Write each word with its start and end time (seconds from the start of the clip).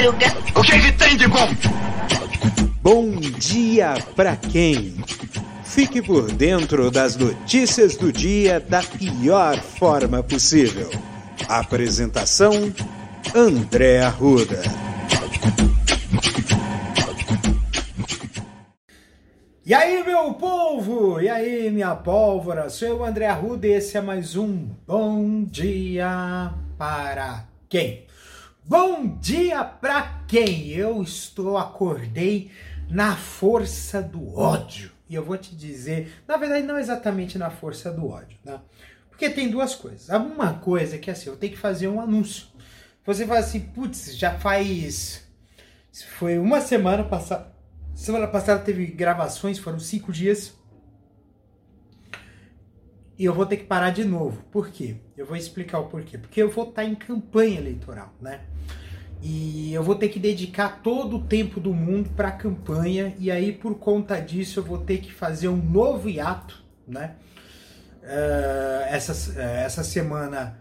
madruga. 0.00 0.26
O 0.56 0.62
que, 0.62 0.80
que 0.80 0.92
tem 0.92 1.16
de 1.16 1.26
bom? 1.28 1.48
Bom 2.82 3.10
dia 3.10 3.94
pra 4.16 4.36
quem? 4.36 4.94
Fique 5.64 6.02
por 6.02 6.32
dentro 6.32 6.90
das 6.90 7.16
notícias 7.16 7.96
do 7.96 8.12
dia 8.12 8.58
da 8.58 8.82
pior 8.82 9.60
forma 9.60 10.22
possível. 10.22 10.90
Apresentação: 11.48 12.72
André 13.34 14.00
Arruda. 14.00 14.62
E 19.64 19.74
aí, 19.74 20.02
meu 20.04 20.34
povo? 20.34 21.20
E 21.20 21.28
aí, 21.28 21.70
minha 21.70 21.94
pólvora? 21.94 22.68
Sou 22.68 22.98
o 22.98 23.04
André 23.04 23.26
Arruda 23.26 23.68
e 23.68 23.72
esse 23.72 23.96
é 23.96 24.00
mais 24.00 24.34
um 24.34 24.66
Bom 24.84 25.44
Dia 25.44 26.52
para 26.76 27.44
quem? 27.68 28.09
Bom 28.70 29.18
dia 29.18 29.64
para 29.64 30.22
quem? 30.28 30.68
Eu 30.68 31.02
estou, 31.02 31.58
acordei 31.58 32.52
na 32.88 33.16
força 33.16 34.00
do 34.00 34.38
ódio. 34.38 34.92
E 35.08 35.14
eu 35.16 35.24
vou 35.24 35.36
te 35.36 35.56
dizer, 35.56 36.22
na 36.24 36.36
verdade, 36.36 36.64
não 36.64 36.78
exatamente 36.78 37.36
na 37.36 37.50
força 37.50 37.90
do 37.90 38.08
ódio, 38.08 38.38
tá? 38.44 38.62
Porque 39.08 39.28
tem 39.28 39.50
duas 39.50 39.74
coisas. 39.74 40.08
Uma 40.08 40.54
coisa 40.54 40.94
é 40.94 40.98
que 41.00 41.10
assim, 41.10 41.28
eu 41.28 41.36
tenho 41.36 41.52
que 41.52 41.58
fazer 41.58 41.88
um 41.88 42.00
anúncio. 42.00 42.46
Você 43.04 43.26
fala 43.26 43.40
assim, 43.40 43.58
putz, 43.58 44.16
já 44.16 44.38
faz. 44.38 45.26
Foi 46.16 46.38
uma 46.38 46.60
semana 46.60 47.02
passada. 47.02 47.52
Semana 47.92 48.28
passada 48.28 48.62
teve 48.62 48.86
gravações, 48.86 49.58
foram 49.58 49.80
cinco 49.80 50.12
dias. 50.12 50.54
E 53.20 53.24
eu 53.26 53.34
vou 53.34 53.44
ter 53.44 53.58
que 53.58 53.64
parar 53.64 53.90
de 53.90 54.02
novo. 54.02 54.42
Por 54.50 54.70
quê? 54.70 54.96
Eu 55.14 55.26
vou 55.26 55.36
explicar 55.36 55.78
o 55.78 55.88
porquê. 55.88 56.16
Porque 56.16 56.42
eu 56.42 56.48
vou 56.48 56.70
estar 56.70 56.86
em 56.86 56.94
campanha 56.94 57.58
eleitoral, 57.58 58.14
né? 58.18 58.40
E 59.20 59.74
eu 59.74 59.82
vou 59.82 59.94
ter 59.94 60.08
que 60.08 60.18
dedicar 60.18 60.80
todo 60.82 61.18
o 61.18 61.24
tempo 61.24 61.60
do 61.60 61.74
mundo 61.74 62.08
para 62.16 62.28
a 62.28 62.32
campanha, 62.32 63.14
e 63.18 63.30
aí 63.30 63.52
por 63.52 63.74
conta 63.74 64.18
disso 64.18 64.60
eu 64.60 64.64
vou 64.64 64.78
ter 64.78 65.02
que 65.02 65.12
fazer 65.12 65.48
um 65.48 65.62
novo 65.62 66.08
hiato, 66.08 66.64
né? 66.88 67.16
Uh, 68.02 68.86
essa, 68.88 69.12
uh, 69.12 69.38
essa 69.38 69.84
semana 69.84 70.58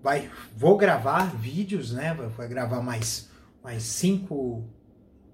vai, 0.00 0.30
vou 0.56 0.76
gravar 0.76 1.34
vídeos, 1.34 1.92
né? 1.92 2.14
Vou, 2.14 2.48
gravar 2.48 2.80
mais, 2.80 3.28
mais 3.60 3.82
cinco. 3.82 4.70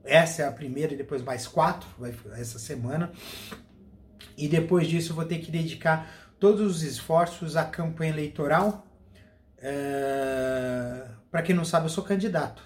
Essa 0.03 0.45
é 0.45 0.49
a 0.49 0.53
primeira, 0.53 0.95
e 0.95 0.97
depois 0.97 1.21
mais 1.21 1.47
quatro 1.47 1.87
vai, 1.99 2.15
essa 2.39 2.59
semana. 2.59 3.13
E 4.35 4.49
depois 4.49 4.89
disso 4.89 5.13
eu 5.13 5.17
vou 5.17 5.27
ter 5.27 5.41
que 5.41 5.51
dedicar 5.51 6.27
todos 6.39 6.77
os 6.77 6.83
esforços 6.83 7.57
à 7.57 7.65
campanha 7.65 8.13
eleitoral. 8.13 8.87
Uh, 9.59 11.09
para 11.31 11.43
quem 11.43 11.55
não 11.55 11.65
sabe, 11.65 11.87
eu 11.87 11.91
sou 11.91 12.05
candidato. 12.05 12.63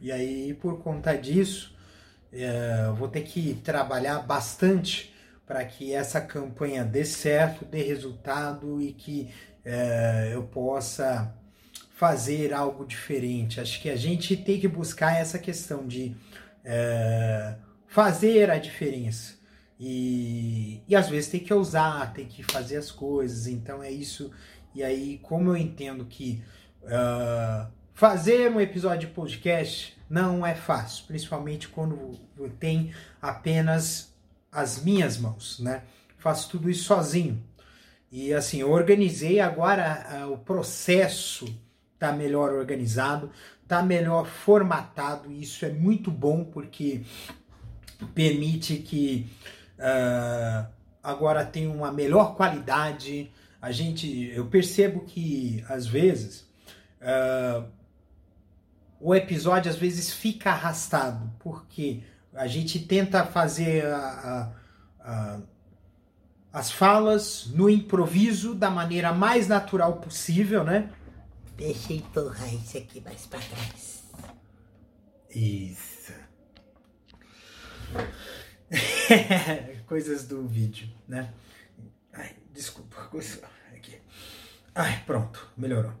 E 0.00 0.12
aí, 0.12 0.52
por 0.54 0.82
conta 0.82 1.16
disso, 1.16 1.74
é, 2.32 2.90
vou 2.96 3.08
ter 3.08 3.22
que 3.22 3.54
trabalhar 3.64 4.18
bastante 4.20 5.14
para 5.46 5.64
que 5.64 5.94
essa 5.94 6.20
campanha 6.20 6.84
dê 6.84 7.04
certo, 7.04 7.64
dê 7.64 7.82
resultado 7.82 8.80
e 8.82 8.92
que 8.92 9.30
é, 9.64 10.30
eu 10.34 10.42
possa 10.42 11.34
fazer 11.94 12.52
algo 12.52 12.84
diferente. 12.84 13.60
Acho 13.60 13.80
que 13.80 13.88
a 13.88 13.96
gente 13.96 14.36
tem 14.36 14.60
que 14.60 14.68
buscar 14.68 15.16
essa 15.18 15.38
questão 15.38 15.86
de 15.86 16.14
é, 16.64 17.54
fazer 17.86 18.50
a 18.50 18.58
diferença. 18.58 19.35
E, 19.78 20.82
e 20.88 20.96
às 20.96 21.08
vezes 21.08 21.30
tem 21.30 21.40
que 21.40 21.52
ousar, 21.52 22.12
tem 22.12 22.26
que 22.26 22.42
fazer 22.42 22.76
as 22.76 22.90
coisas. 22.90 23.46
Então 23.46 23.82
é 23.82 23.90
isso. 23.90 24.30
E 24.74 24.82
aí, 24.82 25.18
como 25.22 25.50
eu 25.50 25.56
entendo 25.56 26.04
que 26.04 26.42
Uh, 26.86 27.66
fazer 27.94 28.50
um 28.50 28.60
episódio 28.60 29.08
de 29.08 29.14
podcast 29.14 29.96
não 30.08 30.46
é 30.46 30.54
fácil, 30.54 31.04
principalmente 31.06 31.66
quando 31.66 32.16
tem 32.60 32.92
apenas 33.20 34.14
as 34.52 34.82
minhas 34.82 35.18
mãos, 35.18 35.58
né? 35.58 35.82
Faço 36.16 36.48
tudo 36.48 36.70
isso 36.70 36.84
sozinho. 36.84 37.42
E 38.10 38.32
assim, 38.32 38.60
eu 38.60 38.70
organizei 38.70 39.40
agora 39.40 40.26
uh, 40.26 40.32
o 40.32 40.38
processo 40.38 41.46
tá 41.98 42.12
melhor 42.12 42.52
organizado, 42.52 43.32
tá 43.66 43.82
melhor 43.82 44.26
formatado, 44.26 45.32
e 45.32 45.42
isso 45.42 45.64
é 45.64 45.70
muito 45.70 46.10
bom 46.10 46.44
porque 46.44 47.02
permite 48.14 48.76
que 48.76 49.26
uh, 49.78 50.66
agora 51.02 51.44
tenha 51.44 51.70
uma 51.70 51.92
melhor 51.92 52.34
qualidade. 52.34 53.30
A 53.60 53.72
gente, 53.72 54.30
eu 54.34 54.46
percebo 54.46 55.00
que 55.00 55.64
às 55.68 55.86
vezes 55.86 56.46
uh, 57.00 57.66
o 59.00 59.14
episódio 59.14 59.70
às 59.70 59.76
vezes 59.76 60.12
fica 60.12 60.50
arrastado, 60.50 61.32
porque 61.38 62.02
a 62.34 62.46
gente 62.46 62.80
tenta 62.80 63.24
fazer 63.24 63.86
a, 63.86 64.52
a, 65.00 65.10
a, 65.10 65.40
as 66.52 66.70
falas 66.70 67.46
no 67.46 67.68
improviso 67.68 68.54
da 68.54 68.70
maneira 68.70 69.12
mais 69.12 69.48
natural 69.48 69.94
possível, 69.96 70.64
né? 70.64 70.90
Deixa 71.56 71.92
eu 71.92 71.96
empurrar 71.98 72.54
isso 72.54 72.76
aqui 72.76 73.00
mais 73.00 73.26
pra 73.26 73.38
trás. 73.38 74.04
Isso. 75.30 76.12
Coisas 79.86 80.26
do 80.26 80.46
vídeo, 80.46 80.88
né? 81.06 81.32
Ai, 82.12 82.34
desculpa. 82.52 83.08
Aqui. 83.74 83.98
Ai, 84.74 85.02
pronto, 85.06 85.48
melhorou. 85.56 85.92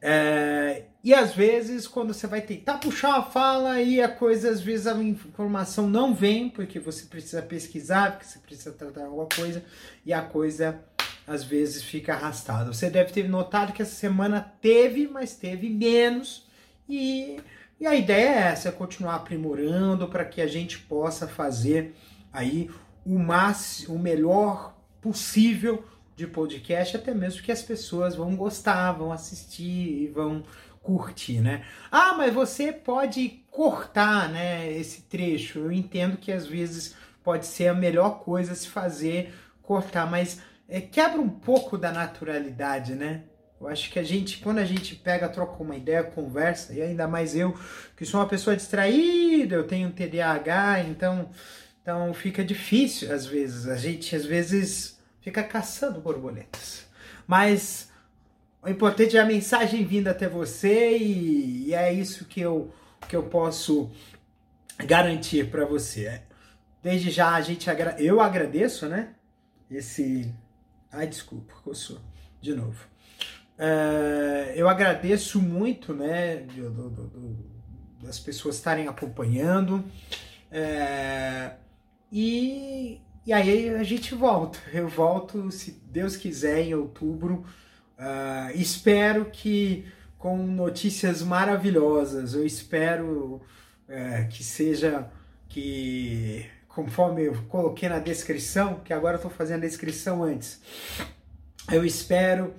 É, 0.00 0.84
e 1.02 1.12
às 1.12 1.34
vezes, 1.34 1.88
quando 1.88 2.14
você 2.14 2.26
vai 2.26 2.40
tentar 2.40 2.78
puxar 2.78 3.16
a 3.18 3.22
fala, 3.22 3.80
e 3.80 4.00
a 4.00 4.08
coisa, 4.08 4.50
às 4.50 4.60
vezes 4.60 4.86
a 4.86 4.94
informação 5.02 5.88
não 5.88 6.14
vem, 6.14 6.48
porque 6.48 6.78
você 6.78 7.06
precisa 7.06 7.42
pesquisar, 7.42 8.12
porque 8.12 8.26
você 8.26 8.38
precisa 8.38 8.72
tratar 8.72 9.04
alguma 9.04 9.26
coisa, 9.26 9.64
e 10.06 10.12
a 10.12 10.22
coisa 10.22 10.80
às 11.26 11.44
vezes 11.44 11.82
fica 11.82 12.14
arrastada. 12.14 12.72
Você 12.72 12.88
deve 12.88 13.12
ter 13.12 13.28
notado 13.28 13.72
que 13.72 13.82
essa 13.82 13.94
semana 13.94 14.40
teve, 14.62 15.08
mas 15.08 15.34
teve 15.34 15.68
menos, 15.68 16.46
e, 16.88 17.40
e 17.80 17.86
a 17.86 17.94
ideia 17.94 18.28
é 18.28 18.42
essa, 18.52 18.68
é 18.68 18.72
continuar 18.72 19.14
aprimorando 19.16 20.08
para 20.08 20.24
que 20.24 20.40
a 20.40 20.46
gente 20.46 20.78
possa 20.78 21.28
fazer 21.28 21.94
aí 22.32 22.70
o, 23.04 23.18
máximo, 23.18 23.94
o 23.94 23.98
melhor 23.98 24.76
possível 25.00 25.84
de 26.16 26.26
podcast, 26.26 26.96
até 26.96 27.14
mesmo 27.14 27.42
que 27.42 27.52
as 27.52 27.62
pessoas 27.62 28.16
vão 28.16 28.34
gostar, 28.34 28.92
vão 28.92 29.12
assistir 29.12 30.02
e 30.02 30.06
vão 30.08 30.42
curtir, 30.82 31.40
né? 31.40 31.64
Ah, 31.90 32.14
mas 32.16 32.34
você 32.34 32.72
pode 32.72 33.44
cortar, 33.50 34.28
né, 34.28 34.72
esse 34.72 35.02
trecho. 35.02 35.60
Eu 35.60 35.72
entendo 35.72 36.16
que 36.16 36.32
às 36.32 36.46
vezes 36.46 36.96
pode 37.22 37.46
ser 37.46 37.68
a 37.68 37.74
melhor 37.74 38.20
coisa 38.20 38.54
se 38.54 38.68
fazer 38.68 39.32
cortar, 39.62 40.10
mas 40.10 40.40
é, 40.68 40.80
quebra 40.80 41.20
um 41.20 41.28
pouco 41.28 41.78
da 41.78 41.92
naturalidade, 41.92 42.94
né? 42.94 43.24
Eu 43.60 43.66
acho 43.66 43.90
que 43.90 43.98
a 43.98 44.02
gente, 44.02 44.38
quando 44.38 44.58
a 44.58 44.64
gente 44.64 44.94
pega, 44.94 45.28
troca 45.28 45.62
uma 45.62 45.76
ideia, 45.76 46.04
conversa, 46.04 46.72
e 46.72 46.80
ainda 46.80 47.08
mais 47.08 47.34
eu, 47.34 47.58
que 47.96 48.04
sou 48.04 48.20
uma 48.20 48.28
pessoa 48.28 48.54
distraída, 48.54 49.56
eu 49.56 49.66
tenho 49.66 49.90
TDAH, 49.90 50.84
então, 50.84 51.28
então 51.82 52.14
fica 52.14 52.44
difícil 52.44 53.12
às 53.12 53.26
vezes. 53.26 53.66
A 53.66 53.76
gente 53.76 54.14
às 54.14 54.24
vezes 54.24 54.98
fica 55.20 55.42
caçando 55.42 56.00
borboletas. 56.00 56.86
Mas 57.26 57.90
o 58.62 58.68
importante 58.68 59.16
é 59.16 59.20
a 59.20 59.26
mensagem 59.26 59.84
vindo 59.84 60.08
até 60.08 60.28
você 60.28 60.96
e, 60.96 61.68
e 61.68 61.74
é 61.74 61.92
isso 61.92 62.26
que 62.26 62.40
eu, 62.40 62.72
que 63.08 63.16
eu 63.16 63.24
posso 63.24 63.90
garantir 64.78 65.50
para 65.50 65.64
você. 65.64 66.22
Desde 66.82 67.10
já 67.10 67.34
a 67.34 67.40
gente 67.40 67.68
agra 67.68 67.96
eu 67.98 68.20
agradeço, 68.20 68.86
né? 68.86 69.14
Esse. 69.70 70.32
Ai, 70.92 71.06
desculpa, 71.06 71.52
coçou. 71.64 71.98
De 72.40 72.54
novo. 72.54 72.78
Uh, 73.58 74.52
eu 74.54 74.68
agradeço 74.68 75.40
muito, 75.42 75.92
né? 75.92 76.36
Do, 76.36 76.70
do, 76.70 76.90
do, 76.90 77.36
das 78.02 78.18
pessoas 78.18 78.56
estarem 78.56 78.86
acompanhando. 78.86 79.84
Uh, 80.50 81.56
e 82.10 83.00
e 83.28 83.32
aí 83.34 83.68
a 83.74 83.82
gente 83.82 84.14
volta. 84.14 84.58
Eu 84.72 84.88
volto, 84.88 85.50
se 85.50 85.72
Deus 85.90 86.16
quiser, 86.16 86.60
em 86.62 86.74
outubro. 86.74 87.44
Uh, 87.98 88.50
espero 88.54 89.26
que 89.26 89.84
com 90.16 90.38
notícias 90.38 91.20
maravilhosas. 91.22 92.32
Eu 92.32 92.46
espero 92.46 93.42
uh, 93.86 94.28
que 94.30 94.42
seja 94.42 95.10
que, 95.46 96.46
conforme 96.68 97.26
eu 97.26 97.34
coloquei 97.50 97.86
na 97.90 97.98
descrição, 97.98 98.80
que 98.80 98.94
agora 98.94 99.16
eu 99.16 99.18
estou 99.18 99.30
fazendo 99.30 99.64
a 99.64 99.66
descrição 99.66 100.22
antes. 100.22 100.62
Eu 101.70 101.84
espero 101.84 102.54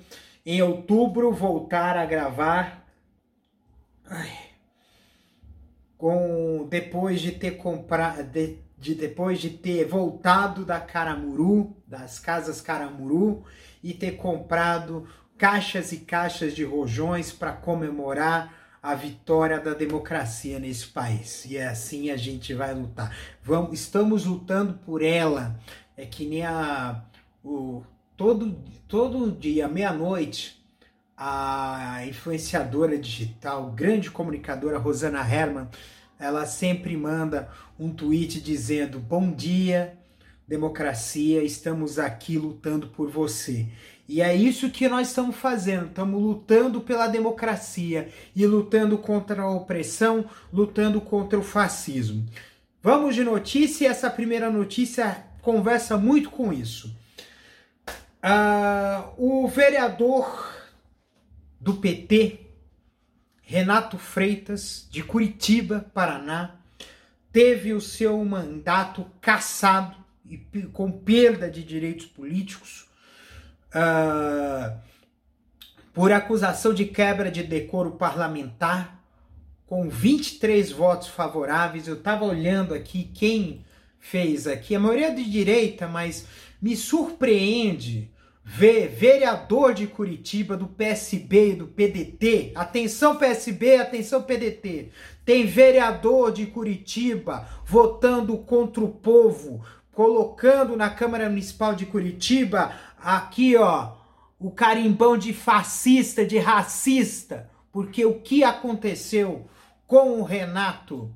em 0.46 0.62
outubro 0.62 1.32
voltar 1.32 1.98
a 1.98 2.06
gravar. 2.06 2.86
Ai, 4.06 4.50
com 5.98 6.66
depois 6.70 7.20
de 7.20 7.34
ter 7.34 7.58
comprado 7.58 8.24
de, 8.24 8.58
de 8.78 8.96
depois 8.96 9.40
de 9.40 9.50
ter 9.50 9.86
voltado 9.86 10.64
da 10.66 10.80
Caramuru, 10.80 11.76
das 11.86 12.18
casas 12.18 12.62
Caramuru, 12.62 13.44
e 13.84 13.94
ter 13.94 14.12
comprado 14.14 15.08
caixas 15.38 15.92
e 15.92 15.98
caixas 15.98 16.56
de 16.56 16.64
rojões 16.64 17.32
para 17.32 17.52
comemorar 17.52 18.54
a 18.82 18.96
vitória 18.96 19.60
da 19.60 19.74
democracia 19.74 20.58
nesse 20.58 20.88
país. 20.88 21.46
E 21.46 21.58
é 21.58 21.68
assim 21.68 22.10
a 22.10 22.18
gente 22.18 22.54
vai 22.54 22.74
lutar. 22.74 23.16
Vamos, 23.44 23.80
estamos 23.80 24.26
lutando 24.26 24.74
por 24.86 25.04
ela. 25.04 25.60
É 25.98 26.06
que 26.06 26.26
nem 26.26 26.46
a 26.46 27.04
o, 27.44 27.84
todo, 28.20 28.54
todo 28.86 29.32
dia, 29.32 29.70
meia-noite, 29.70 30.62
a 31.16 32.02
influenciadora 32.06 32.98
digital, 32.98 33.72
grande 33.72 34.12
comunicadora 34.12 34.78
Rosana 34.78 35.22
Herman, 35.22 35.70
ela 36.20 36.46
sempre 36.46 36.98
manda 36.98 37.50
um 37.80 37.94
tweet 37.94 38.42
dizendo: 38.42 39.00
Bom 39.00 39.32
dia, 39.32 39.98
democracia, 40.46 41.42
estamos 41.42 41.98
aqui 41.98 42.38
lutando 42.38 42.88
por 42.88 43.10
você. 43.10 43.68
E 44.06 44.22
é 44.22 44.36
isso 44.36 44.70
que 44.70 44.90
nós 44.90 45.08
estamos 45.08 45.38
fazendo, 45.38 45.86
estamos 45.86 46.22
lutando 46.22 46.82
pela 46.82 47.08
democracia 47.08 48.10
e 48.36 48.46
lutando 48.46 48.98
contra 48.98 49.44
a 49.44 49.50
opressão, 49.50 50.26
lutando 50.52 51.00
contra 51.00 51.40
o 51.40 51.44
fascismo. 51.44 52.26
Vamos 52.84 53.16
de 53.16 53.24
notícia, 53.24 53.88
essa 53.88 54.10
primeira 54.10 54.50
notícia 54.52 55.24
conversa 55.42 55.98
muito 55.98 56.30
com 56.30 56.52
isso. 56.52 57.00
Uh, 58.22 59.14
o 59.18 59.48
vereador 59.48 60.54
do 61.60 61.76
PT, 61.76 62.40
Renato 63.42 63.98
Freitas, 63.98 64.88
de 64.92 65.02
Curitiba, 65.04 65.86
Paraná, 65.94 66.56
teve 67.32 67.74
o 67.74 67.80
seu 67.80 68.24
mandato 68.26 69.06
cassado 69.22 69.96
e 70.26 70.38
com 70.74 70.92
perda 70.92 71.50
de 71.50 71.64
direitos 71.64 72.06
políticos 72.06 72.88
uh, 73.70 74.78
por 75.94 76.12
acusação 76.12 76.74
de 76.74 76.86
quebra 76.86 77.32
de 77.32 77.44
decoro 77.44 77.92
parlamentar, 77.92 79.00
com 79.66 79.90
23 79.90 80.72
votos 80.72 81.08
favoráveis. 81.08 81.88
Eu 81.88 81.96
estava 81.96 82.26
olhando 82.26 82.74
aqui 82.74 83.12
quem 83.14 83.66
fez 84.00 84.48
aqui, 84.48 84.76
a 84.76 84.80
maioria 84.80 85.14
de 85.14 85.30
direita, 85.30 85.88
mas 85.88 86.26
me 86.62 86.76
surpreende 86.76 88.12
ver 88.44 88.88
vereador 88.88 89.74
de 89.74 89.86
Curitiba 89.86 90.58
do 90.58 90.68
PSB 90.68 91.52
e 91.52 91.56
do 91.56 91.68
PDT. 91.68 92.52
Atenção 92.56 93.16
PSB, 93.16 93.76
atenção 93.76 94.24
PDT. 94.24 94.90
Tem 95.24 95.46
vereador 95.46 96.32
de 96.32 96.48
Curitiba 96.48 97.48
votando 97.64 98.36
contra 98.40 98.84
o 98.84 98.90
povo, 98.90 99.64
colocando 99.92 100.76
na 100.76 100.90
Câmara 100.90 101.30
Municipal 101.30 101.76
de 101.76 101.86
Curitiba 101.86 102.74
aqui, 102.98 103.56
ó, 103.56 103.94
o 104.40 104.50
carimbão 104.50 105.18
de 105.18 105.32
fascista, 105.32 106.26
de 106.26 106.40
racista, 106.40 107.50
porque 107.72 108.04
o 108.04 108.16
que 108.16 108.44
aconteceu 108.44 109.48
com 109.86 110.20
o 110.20 110.24
Renato 110.24 111.14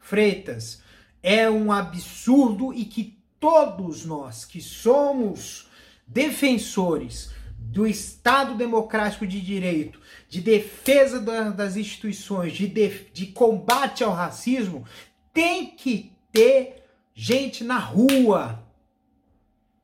Freitas 0.00 0.82
é 1.22 1.48
um 1.48 1.70
absurdo 1.70 2.74
e 2.74 2.84
que 2.84 3.13
todos 3.44 4.06
nós 4.06 4.46
que 4.46 4.58
somos 4.58 5.68
defensores 6.06 7.30
do 7.58 7.86
Estado 7.86 8.54
Democrático 8.54 9.26
de 9.26 9.38
Direito, 9.38 10.00
de 10.30 10.40
defesa 10.40 11.20
da, 11.20 11.50
das 11.50 11.76
instituições, 11.76 12.54
de, 12.54 12.66
de, 12.66 12.88
de 13.12 13.26
combate 13.26 14.02
ao 14.02 14.14
racismo, 14.14 14.86
tem 15.30 15.66
que 15.66 16.10
ter 16.32 16.86
gente 17.14 17.62
na 17.62 17.76
rua. 17.76 18.64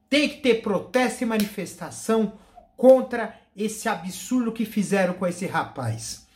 Tem 0.08 0.26
que 0.26 0.38
ter 0.38 0.62
protesto 0.62 1.22
e 1.22 1.26
manifestação 1.26 2.38
contra 2.78 3.38
esse 3.54 3.90
absurdo 3.90 4.52
que 4.52 4.64
fizeram 4.64 5.12
com 5.12 5.26
esse 5.26 5.44
rapaz. 5.44 6.26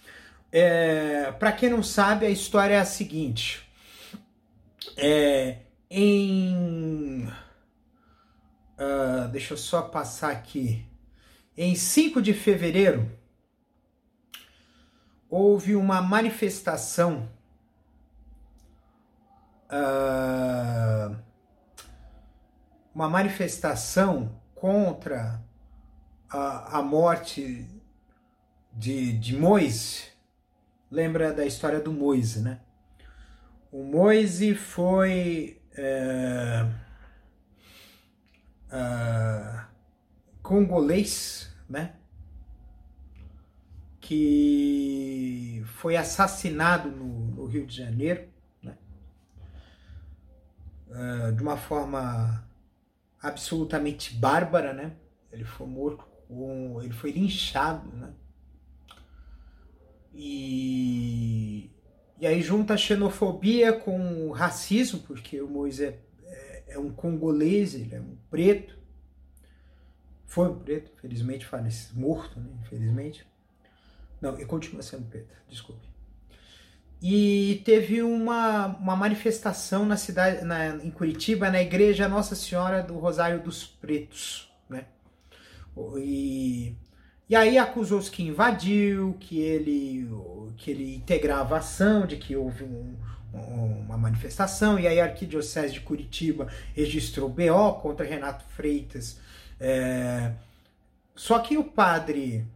É, 0.53 1.33
Para 1.39 1.53
quem 1.53 1.71
não 1.71 1.83
sabe, 1.83 2.27
a 2.27 2.31
história 2.31 2.75
é 2.75 2.81
a 2.81 2.85
seguinte: 2.85 3.67
é, 4.99 5.64
em 5.97 7.29
Uh, 8.75 9.29
deixa 9.29 9.55
eu 9.55 9.59
só 9.59 9.83
passar 9.83 10.33
aqui. 10.33 10.85
Em 11.57 11.77
5 11.77 12.21
de 12.21 12.35
fevereiro, 12.35 13.09
houve 15.31 15.77
uma 15.77 16.03
manifestação 16.03 17.29
uh, 19.71 21.17
uma 22.93 23.09
manifestação 23.09 24.41
contra 24.55 25.41
a, 26.29 26.79
a 26.79 26.83
morte 26.83 27.69
de, 28.73 29.13
de 29.13 29.37
Moise. 29.37 30.13
Lembra 30.91 31.33
da 31.33 31.47
história 31.47 31.81
do 31.81 31.93
Moise, 31.93 32.41
né? 32.41 32.61
O 33.71 33.83
Moise 33.83 34.55
foi. 34.55 35.61
Uh, 35.77 36.71
uh, 38.71 39.67
congolês, 40.43 41.55
né? 41.69 41.97
Que 44.01 45.63
foi 45.67 45.97
assassinado 45.97 46.91
no, 46.91 47.27
no 47.33 47.47
Rio 47.47 47.67
de 47.67 47.77
Janeiro, 47.77 48.29
né? 48.63 48.77
Uh, 50.89 51.33
de 51.33 51.43
uma 51.43 51.57
forma 51.57 52.47
absolutamente 53.21 54.15
bárbara, 54.15 54.73
né? 54.73 54.97
Ele 55.33 55.45
foi 55.45 55.67
morto, 55.67 56.07
ele 56.83 56.93
foi 56.93 57.11
linchado, 57.11 57.89
né? 57.97 58.13
E, 60.13 61.71
e 62.21 62.27
aí 62.27 62.41
junta 62.43 62.75
a 62.75 62.77
xenofobia 62.77 63.73
com 63.73 64.29
o 64.29 64.33
racismo, 64.33 65.01
porque 65.01 65.41
o 65.41 65.49
Moisés 65.49 65.95
é 66.75 66.79
um 66.79 66.91
congolês, 66.91 67.75
ele 67.75 67.95
é 67.95 68.01
um 68.01 68.17
preto. 68.31 68.77
Foi 70.27 70.49
um 70.49 70.59
preto, 70.59 70.91
felizmente 71.01 71.47
falece, 71.47 71.97
morto, 71.97 72.41
né? 72.41 72.49
Infelizmente. 72.63 73.27
Não, 74.21 74.35
ele 74.35 74.47
continua 74.47 74.83
sendo 74.83 75.07
preto, 75.07 75.35
desculpe. 75.49 75.87
E 77.01 77.63
teve 77.65 78.03
uma, 78.03 78.67
uma 78.79 78.97
manifestação 78.97 79.85
na 79.85 79.97
cidade, 79.97 80.45
na, 80.45 80.77
em 80.77 80.91
Curitiba, 80.91 81.51
na 81.51 81.61
igreja 81.61 82.09
Nossa 82.09 82.35
Senhora 82.35 82.83
do 82.83 82.99
Rosário 82.99 83.43
dos 83.43 83.65
Pretos, 83.65 84.51
né? 84.69 84.87
E, 85.99 86.75
e 87.35 87.37
aí 87.37 87.59
acusou-se 87.59 88.09
que 88.09 88.23
invadiu, 88.23 89.17
que 89.19 89.41
ele, 89.41 90.09
que 90.57 90.71
ele 90.71 90.95
integrava 90.95 91.57
a 91.57 91.59
ação, 91.59 92.07
de 92.07 92.17
que 92.17 92.37
houve 92.37 92.63
um, 92.63 92.95
uma 93.33 93.99
manifestação, 93.99 94.79
e 94.79 94.87
aí 94.87 95.01
a 95.01 95.07
Arquidiocese 95.07 95.75
de 95.75 95.81
Curitiba 95.81 96.47
registrou 96.73 97.29
BO 97.29 97.81
contra 97.83 98.07
Renato 98.07 98.45
Freitas. 98.51 99.19
É, 99.59 100.31
só 101.17 101.41
que 101.41 101.59
o 101.59 101.65
padre, 101.65 102.47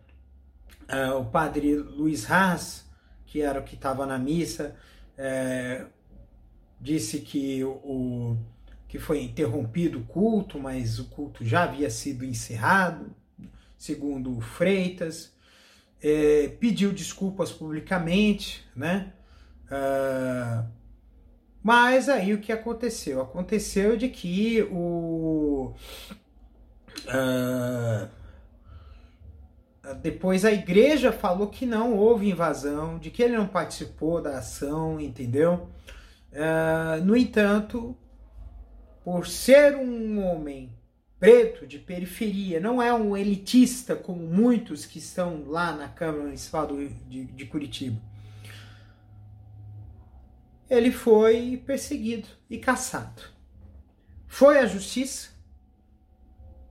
é, 0.86 1.10
o 1.10 1.24
padre 1.24 1.74
Luiz 1.74 2.30
Haas, 2.30 2.88
que 3.26 3.42
era 3.42 3.58
o 3.58 3.64
que 3.64 3.74
estava 3.74 4.06
na 4.06 4.16
missa, 4.16 4.76
é, 5.16 5.86
disse 6.80 7.18
que 7.18 7.64
o 7.64 8.36
que 8.86 9.00
foi 9.00 9.24
interrompido 9.24 9.98
o 9.98 10.04
culto, 10.04 10.56
mas 10.56 11.00
o 11.00 11.06
culto 11.06 11.44
já 11.44 11.64
havia 11.64 11.90
sido 11.90 12.24
encerrado, 12.24 13.12
segundo 13.78 14.40
Freitas, 14.40 15.32
é, 16.02 16.48
pediu 16.60 16.92
desculpas 16.92 17.52
publicamente, 17.52 18.68
né? 18.74 19.12
Uh, 19.66 20.68
mas 21.62 22.08
aí 22.08 22.34
o 22.34 22.40
que 22.40 22.52
aconteceu? 22.52 23.20
Aconteceu 23.20 23.96
de 23.96 24.08
que 24.08 24.62
o. 24.62 25.74
Uh, 27.06 28.08
depois 30.02 30.44
a 30.44 30.52
igreja 30.52 31.12
falou 31.12 31.48
que 31.48 31.64
não 31.64 31.96
houve 31.96 32.28
invasão, 32.28 32.98
de 32.98 33.10
que 33.10 33.22
ele 33.22 33.36
não 33.36 33.46
participou 33.46 34.20
da 34.20 34.38
ação, 34.38 35.00
entendeu? 35.00 35.68
Uh, 36.32 37.04
no 37.04 37.16
entanto, 37.16 37.96
por 39.04 39.26
ser 39.26 39.76
um 39.76 40.22
homem 40.24 40.77
preto 41.18 41.66
de 41.66 41.78
periferia, 41.78 42.60
não 42.60 42.80
é 42.80 42.94
um 42.94 43.16
elitista 43.16 43.96
como 43.96 44.22
muitos 44.22 44.86
que 44.86 44.98
estão 44.98 45.44
lá 45.46 45.72
na 45.72 45.88
Câmara 45.88 46.24
Municipal 46.24 46.66
de, 46.66 47.24
de 47.24 47.46
Curitiba 47.46 48.00
ele 50.68 50.90
foi 50.90 51.62
perseguido 51.64 52.28
e 52.48 52.58
caçado. 52.58 53.22
Foi 54.26 54.58
à 54.58 54.66
justiça, 54.66 55.30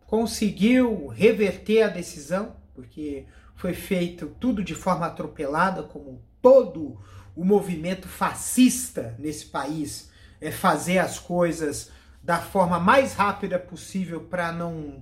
conseguiu 0.06 1.08
reverter 1.08 1.82
a 1.84 1.88
decisão, 1.88 2.56
porque 2.75 3.25
foi 3.56 3.74
feito 3.74 4.27
tudo 4.39 4.63
de 4.63 4.75
forma 4.75 5.08
atropelada, 5.08 5.82
como 5.82 6.22
todo 6.42 7.00
o 7.36 7.44
movimento 7.44 8.08
fascista 8.08 9.16
nesse 9.18 9.48
país 9.48 10.12
é 10.39 10.51
fazer 10.51 11.00
as 11.00 11.18
coisas 11.18 11.92
da 12.27 12.39
forma 12.39 12.77
mais 12.77 13.13
rápida 13.13 13.57
possível 13.57 14.19
para 14.19 14.51
não 14.51 15.01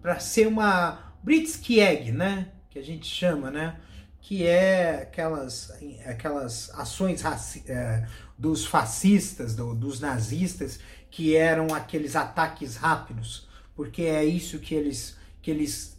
para 0.00 0.20
ser 0.20 0.46
uma 0.46 1.12
blitzkrieg, 1.20 2.12
né, 2.12 2.52
que 2.70 2.78
a 2.78 2.82
gente 2.82 3.06
chama, 3.06 3.50
né? 3.50 3.76
que 4.20 4.46
é 4.46 5.02
aquelas, 5.02 5.72
aquelas 6.06 6.70
ações 6.74 7.24
é, 7.66 8.06
dos 8.38 8.64
fascistas, 8.64 9.56
do, 9.56 9.74
dos 9.74 9.98
nazistas, 9.98 10.78
que 11.10 11.34
eram 11.34 11.74
aqueles 11.74 12.14
ataques 12.14 12.76
rápidos, 12.76 13.48
porque 13.74 14.02
é 14.02 14.24
isso 14.24 14.60
que 14.60 14.74
eles, 14.74 15.16
que 15.42 15.50
eles 15.50 15.98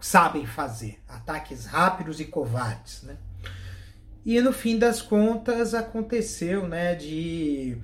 sabem 0.00 0.46
fazer, 0.46 0.98
ataques 1.06 1.66
rápidos 1.66 2.20
e 2.20 2.24
covardes, 2.24 3.02
né? 3.02 3.16
E 4.24 4.40
no 4.40 4.52
fim 4.52 4.78
das 4.78 5.02
contas 5.02 5.74
aconteceu, 5.74 6.66
né, 6.66 6.94
de 6.94 7.78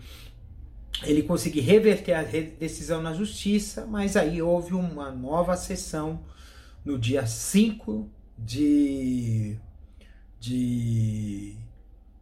ele 1.05 1.23
conseguir 1.23 1.61
reverter 1.61 2.15
a 2.15 2.23
decisão 2.23 3.03
na 3.03 3.13
justiça, 3.13 3.87
mas 3.87 4.17
aí 4.17 4.41
houve 4.43 4.75
uma 4.75 5.11
nova 5.11 5.57
sessão 5.57 6.25
no 6.85 6.99
dia 6.99 7.27
5 7.27 8.09
de 8.39 9.59
de 10.39 11.57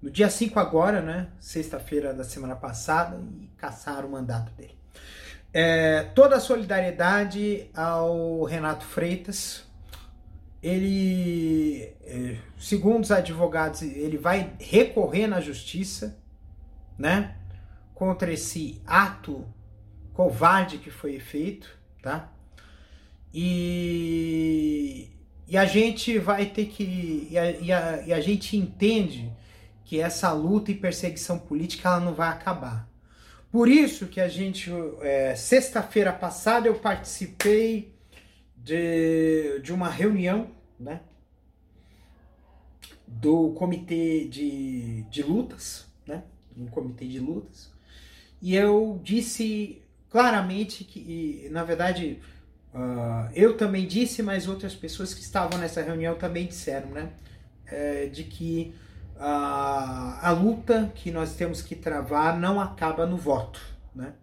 no 0.01 0.11
dia 0.11 0.31
5 0.31 0.59
agora, 0.59 1.03
né, 1.03 1.29
sexta-feira 1.39 2.15
da 2.15 2.25
semana 2.25 2.57
passada, 2.57 3.21
e 3.39 3.47
caçaram 3.59 4.09
o 4.09 4.13
mandato 4.13 4.51
dele. 4.53 4.75
É, 5.53 6.05
toda 6.15 6.37
a 6.37 6.41
solidariedade 6.41 7.69
ao 7.75 8.45
Renato 8.45 8.85
Freitas, 8.85 9.65
ele, 10.63 11.93
é, 12.03 12.37
segundo 12.59 13.05
os 13.05 13.11
advogados, 13.11 13.83
ele 13.83 14.17
vai 14.17 14.55
recorrer 14.59 15.27
na 15.27 15.41
justiça, 15.41 16.19
né, 16.97 17.37
contra 18.01 18.33
esse 18.33 18.81
ato 18.87 19.47
covarde 20.15 20.79
que 20.79 20.91
foi 20.91 21.21
feito, 21.21 21.69
tá? 22.01 22.33
E, 23.33 25.11
e 25.47 25.55
a 25.55 25.67
gente 25.67 26.19
vai 26.19 26.47
ter 26.47 26.65
que. 26.69 27.29
E 27.31 27.37
a, 27.37 27.51
e 27.51 27.71
a, 27.71 28.03
e 28.07 28.13
a 28.15 28.21
gente 28.23 28.57
entende 28.57 29.31
que 29.85 30.01
essa 30.01 30.33
luta 30.33 30.71
e 30.71 30.75
perseguição 30.75 31.39
política 31.39 31.91
ela 31.91 32.01
não 32.01 32.15
vai 32.15 32.31
acabar. 32.31 32.89
Por 33.53 33.69
isso 33.69 34.07
que 34.07 34.19
a 34.19 34.29
gente, 34.29 34.71
é, 35.03 35.35
sexta-feira 35.35 36.11
passada, 36.11 36.67
eu 36.67 36.77
participei 36.77 37.95
de, 38.57 39.61
de 39.61 39.75
uma 39.75 39.91
reunião, 39.91 40.51
né? 40.79 41.03
Do 43.07 43.51
comitê 43.51 44.25
de, 44.25 45.03
de 45.03 45.23
lutas, 45.23 45.87
né? 46.07 46.25
Um 46.57 46.67
comitê 46.67 47.07
de 47.07 47.21
lutas. 47.21 47.79
E 48.41 48.57
eu 48.57 49.01
disse 49.03 49.83
claramente 50.09 50.85
que, 50.85 51.49
na 51.51 51.63
verdade, 51.63 52.21
uh, 52.75 53.31
eu 53.35 53.57
também 53.57 53.87
disse, 53.87 54.23
mas 54.23 54.49
outras 54.49 54.75
pessoas 54.75 55.15
que 55.15 55.21
estavam 55.21 55.59
nessa 55.59 55.83
reunião 55.83 56.15
também 56.17 56.47
disseram, 56.47 56.91
né? 56.91 57.11
É, 57.67 58.07
de 58.07 58.25
que 58.25 58.75
a, 59.17 60.29
a 60.29 60.31
luta 60.33 60.91
que 60.95 61.11
nós 61.11 61.37
temos 61.37 61.63
que 61.63 61.77
travar 61.77 62.39
não 62.41 62.61
acaba 62.61 63.07
no 63.07 63.17
voto, 63.17 63.61
né? 63.95 64.15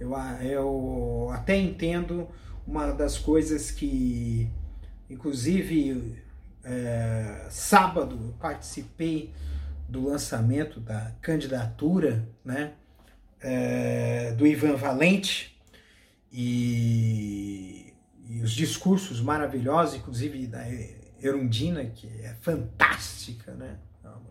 Eu, 0.00 0.12
eu 0.42 1.28
até 1.32 1.56
entendo 1.56 2.28
uma 2.66 2.92
das 2.92 3.18
coisas 3.18 3.70
que, 3.70 4.48
inclusive, 5.10 6.22
é, 6.62 7.46
sábado 7.50 8.18
eu 8.22 8.34
participei 8.38 9.32
do 9.88 10.04
lançamento 10.04 10.78
da 10.78 11.12
candidatura, 11.20 12.28
né, 12.44 12.74
é, 13.40 14.32
do 14.32 14.46
Ivan 14.46 14.76
Valente 14.76 15.58
e, 16.32 17.92
e, 18.28 18.40
os 18.42 18.52
discursos 18.52 19.20
maravilhosos, 19.20 19.96
inclusive 19.96 20.46
da 20.46 20.64
Erundina, 21.20 21.84
que 21.84 22.06
é 22.22 22.34
fantástica, 22.40 23.52
né, 23.54 23.78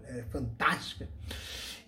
é 0.08 0.24
fantástica. 0.30 1.08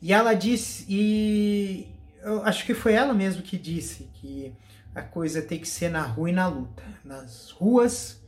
E 0.02 0.14
ela 0.14 0.34
disse, 0.34 0.86
e 0.88 1.88
eu 2.22 2.44
acho 2.44 2.66
que 2.66 2.74
foi 2.74 2.94
ela 2.94 3.14
mesmo 3.14 3.42
que 3.42 3.58
disse 3.58 4.10
que 4.14 4.54
a 4.96 5.02
coisa 5.02 5.42
tem 5.42 5.60
que 5.60 5.68
ser 5.68 5.90
na 5.90 6.02
rua 6.02 6.30
e 6.30 6.34
na 6.34 6.48
luta, 6.48 6.84
nas 7.04 7.52
ruas 7.52 8.22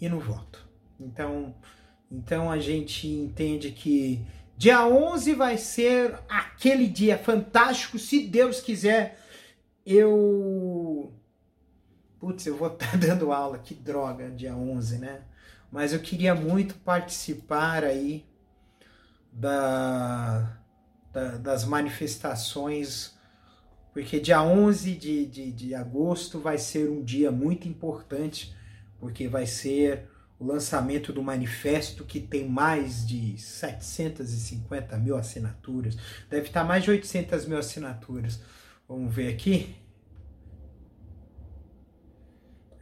e 0.00 0.08
no 0.08 0.18
voto. 0.18 0.66
Então, 0.98 1.54
então 2.10 2.50
a 2.50 2.58
gente 2.58 3.06
entende 3.06 3.70
que 3.70 4.24
dia 4.56 4.86
11 4.86 5.34
vai 5.34 5.58
ser 5.58 6.18
aquele 6.28 6.86
dia 6.86 7.18
fantástico, 7.18 7.98
se 7.98 8.26
Deus 8.26 8.60
quiser. 8.60 9.18
Eu 9.84 11.12
Putz, 12.24 12.46
eu 12.46 12.56
vou 12.56 12.68
estar 12.68 12.90
tá 12.90 12.96
dando 12.96 13.30
aula, 13.32 13.58
que 13.58 13.74
droga, 13.74 14.30
dia 14.30 14.56
11, 14.56 14.96
né? 14.96 15.20
Mas 15.70 15.92
eu 15.92 16.00
queria 16.00 16.34
muito 16.34 16.74
participar 16.76 17.84
aí 17.84 18.24
da, 19.30 20.56
da, 21.12 21.36
das 21.36 21.66
manifestações, 21.66 23.14
porque 23.92 24.18
dia 24.18 24.42
11 24.42 24.94
de, 24.94 25.26
de, 25.26 25.52
de 25.52 25.74
agosto 25.74 26.40
vai 26.40 26.56
ser 26.56 26.88
um 26.88 27.02
dia 27.04 27.30
muito 27.30 27.68
importante, 27.68 28.56
porque 28.98 29.28
vai 29.28 29.44
ser 29.44 30.08
o 30.38 30.44
lançamento 30.44 31.12
do 31.12 31.22
manifesto 31.22 32.04
que 32.04 32.20
tem 32.20 32.48
mais 32.48 33.06
de 33.06 33.38
750 33.38 34.96
mil 34.98 35.16
assinaturas, 35.16 35.96
deve 36.28 36.48
estar 36.48 36.64
mais 36.64 36.84
de 36.84 36.90
800 36.90 37.46
mil 37.46 37.58
assinaturas. 37.58 38.40
Vamos 38.88 39.14
ver 39.14 39.32
aqui. 39.32 39.76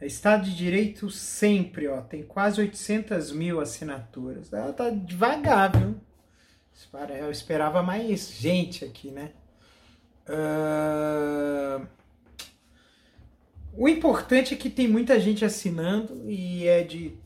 Estado 0.01 0.43
de 0.43 0.55
Direito 0.55 1.09
sempre, 1.09 1.87
ó, 1.87 2.01
tem 2.01 2.23
quase 2.23 2.59
800 2.59 3.31
mil 3.31 3.61
assinaturas. 3.61 4.51
Ela 4.51 4.73
tá 4.73 4.89
devagar, 4.89 5.71
viu? 5.77 5.95
Eu 7.17 7.31
esperava 7.31 7.81
mais 7.81 8.29
gente 8.31 8.83
aqui, 8.83 9.11
né? 9.11 9.31
Uh... 10.27 11.87
O 13.75 13.87
importante 13.87 14.53
é 14.53 14.57
que 14.57 14.69
tem 14.69 14.87
muita 14.87 15.19
gente 15.19 15.43
assinando 15.43 16.29
e 16.29 16.67
é 16.67 16.83
de 16.83 17.17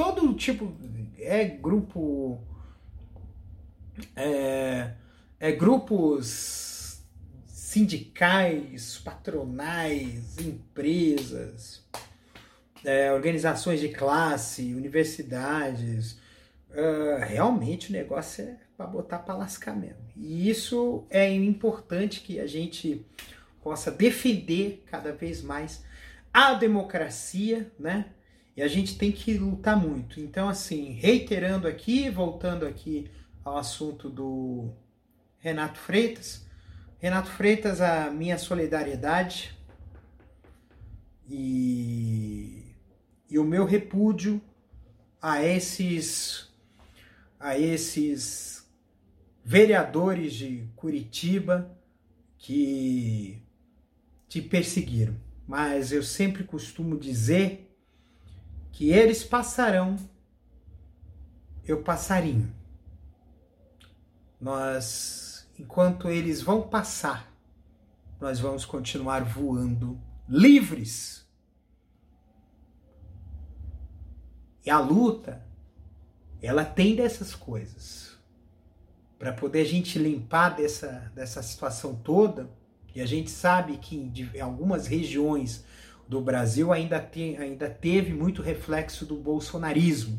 todo 0.00 0.32
tipo. 0.34 0.72
É 1.18 1.44
grupo. 1.44 2.40
É, 4.16 4.92
é 5.38 5.52
grupos 5.52 7.02
sindicais, 7.46 8.98
patronais, 8.98 10.38
empresas, 10.38 11.84
é, 12.82 13.12
organizações 13.12 13.78
de 13.78 13.90
classe, 13.90 14.74
universidades. 14.74 16.18
Uh, 16.70 17.18
realmente 17.26 17.90
o 17.90 17.92
negócio 17.92 18.44
é 18.44 18.56
para 18.76 18.86
botar 18.86 19.18
para 19.18 19.34
lascar 19.34 19.76
mesmo. 19.76 20.00
E 20.16 20.48
isso 20.48 21.04
é 21.10 21.28
importante 21.30 22.20
que 22.20 22.40
a 22.40 22.46
gente 22.46 23.04
possa 23.62 23.90
defender 23.90 24.82
cada 24.86 25.12
vez 25.12 25.42
mais 25.42 25.84
a 26.32 26.54
democracia, 26.54 27.70
né? 27.78 28.06
E 28.60 28.62
a 28.62 28.68
gente 28.68 28.98
tem 28.98 29.10
que 29.10 29.38
lutar 29.38 29.74
muito. 29.74 30.20
Então, 30.20 30.46
assim, 30.46 30.92
reiterando 30.92 31.66
aqui, 31.66 32.10
voltando 32.10 32.66
aqui 32.66 33.10
ao 33.42 33.56
assunto 33.56 34.10
do 34.10 34.70
Renato 35.38 35.78
Freitas. 35.78 36.46
Renato 36.98 37.30
Freitas, 37.30 37.80
a 37.80 38.10
minha 38.10 38.36
solidariedade 38.36 39.58
e, 41.26 42.74
e 43.30 43.38
o 43.38 43.44
meu 43.44 43.64
repúdio 43.64 44.42
a 45.22 45.42
esses 45.42 46.52
a 47.38 47.58
esses 47.58 48.70
vereadores 49.42 50.34
de 50.34 50.68
Curitiba 50.76 51.74
que 52.36 53.42
te 54.28 54.42
perseguiram. 54.42 55.16
Mas 55.48 55.92
eu 55.92 56.02
sempre 56.02 56.44
costumo 56.44 56.98
dizer 56.98 57.69
que 58.72 58.90
eles 58.90 59.22
passarão, 59.22 59.96
eu 61.64 61.82
passarinho. 61.82 62.54
Nós, 64.40 65.48
enquanto 65.58 66.08
eles 66.08 66.42
vão 66.42 66.62
passar, 66.68 67.30
nós 68.20 68.38
vamos 68.38 68.64
continuar 68.64 69.24
voando 69.24 70.00
livres. 70.28 71.26
E 74.64 74.70
a 74.70 74.78
luta, 74.78 75.44
ela 76.42 76.64
tem 76.64 76.96
dessas 76.96 77.34
coisas 77.34 78.10
para 79.20 79.34
poder 79.34 79.60
a 79.60 79.64
gente 79.64 79.98
limpar 79.98 80.56
dessa, 80.56 81.12
dessa 81.14 81.42
situação 81.42 81.94
toda, 81.94 82.48
e 82.94 83.02
a 83.02 83.06
gente 83.06 83.30
sabe 83.30 83.76
que 83.76 83.94
em, 83.94 84.40
algumas 84.40 84.86
regiões 84.86 85.62
do 86.10 86.20
Brasil 86.20 86.72
ainda, 86.72 86.98
tem, 86.98 87.38
ainda 87.38 87.70
teve 87.70 88.12
muito 88.12 88.42
reflexo 88.42 89.06
do 89.06 89.14
bolsonarismo 89.14 90.18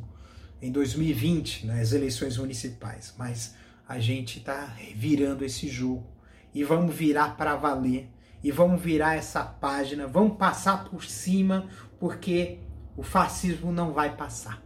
em 0.61 0.71
2020, 0.71 1.67
nas 1.67 1.91
eleições 1.91 2.37
municipais, 2.37 3.13
mas 3.17 3.55
a 3.85 3.99
gente 3.99 4.39
está 4.39 4.73
virando 4.95 5.43
esse 5.43 5.67
jogo 5.67 6.07
e 6.53 6.63
vamos 6.63 6.95
virar 6.95 7.35
para 7.35 7.57
valer 7.57 8.09
e 8.41 8.51
vamos 8.51 8.81
virar 8.81 9.15
essa 9.15 9.43
página, 9.43 10.07
vamos 10.07 10.37
passar 10.37 10.85
por 10.85 11.03
cima, 11.03 11.67
porque 11.99 12.59
o 12.95 13.03
fascismo 13.03 13.69
não 13.69 13.91
vai 13.91 14.15
passar. 14.15 14.63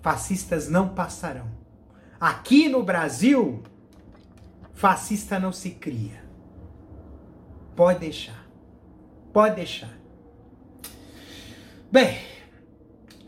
fascistas 0.00 0.68
não 0.68 0.90
passarão. 0.90 1.50
Aqui 2.20 2.68
no 2.68 2.84
Brasil, 2.84 3.64
fascista 4.74 5.40
não 5.40 5.52
se 5.52 5.72
cria. 5.72 6.24
Pode 7.74 7.98
deixar. 7.98 8.46
Pode 9.32 9.56
deixar. 9.56 9.99
Bem, 11.92 12.18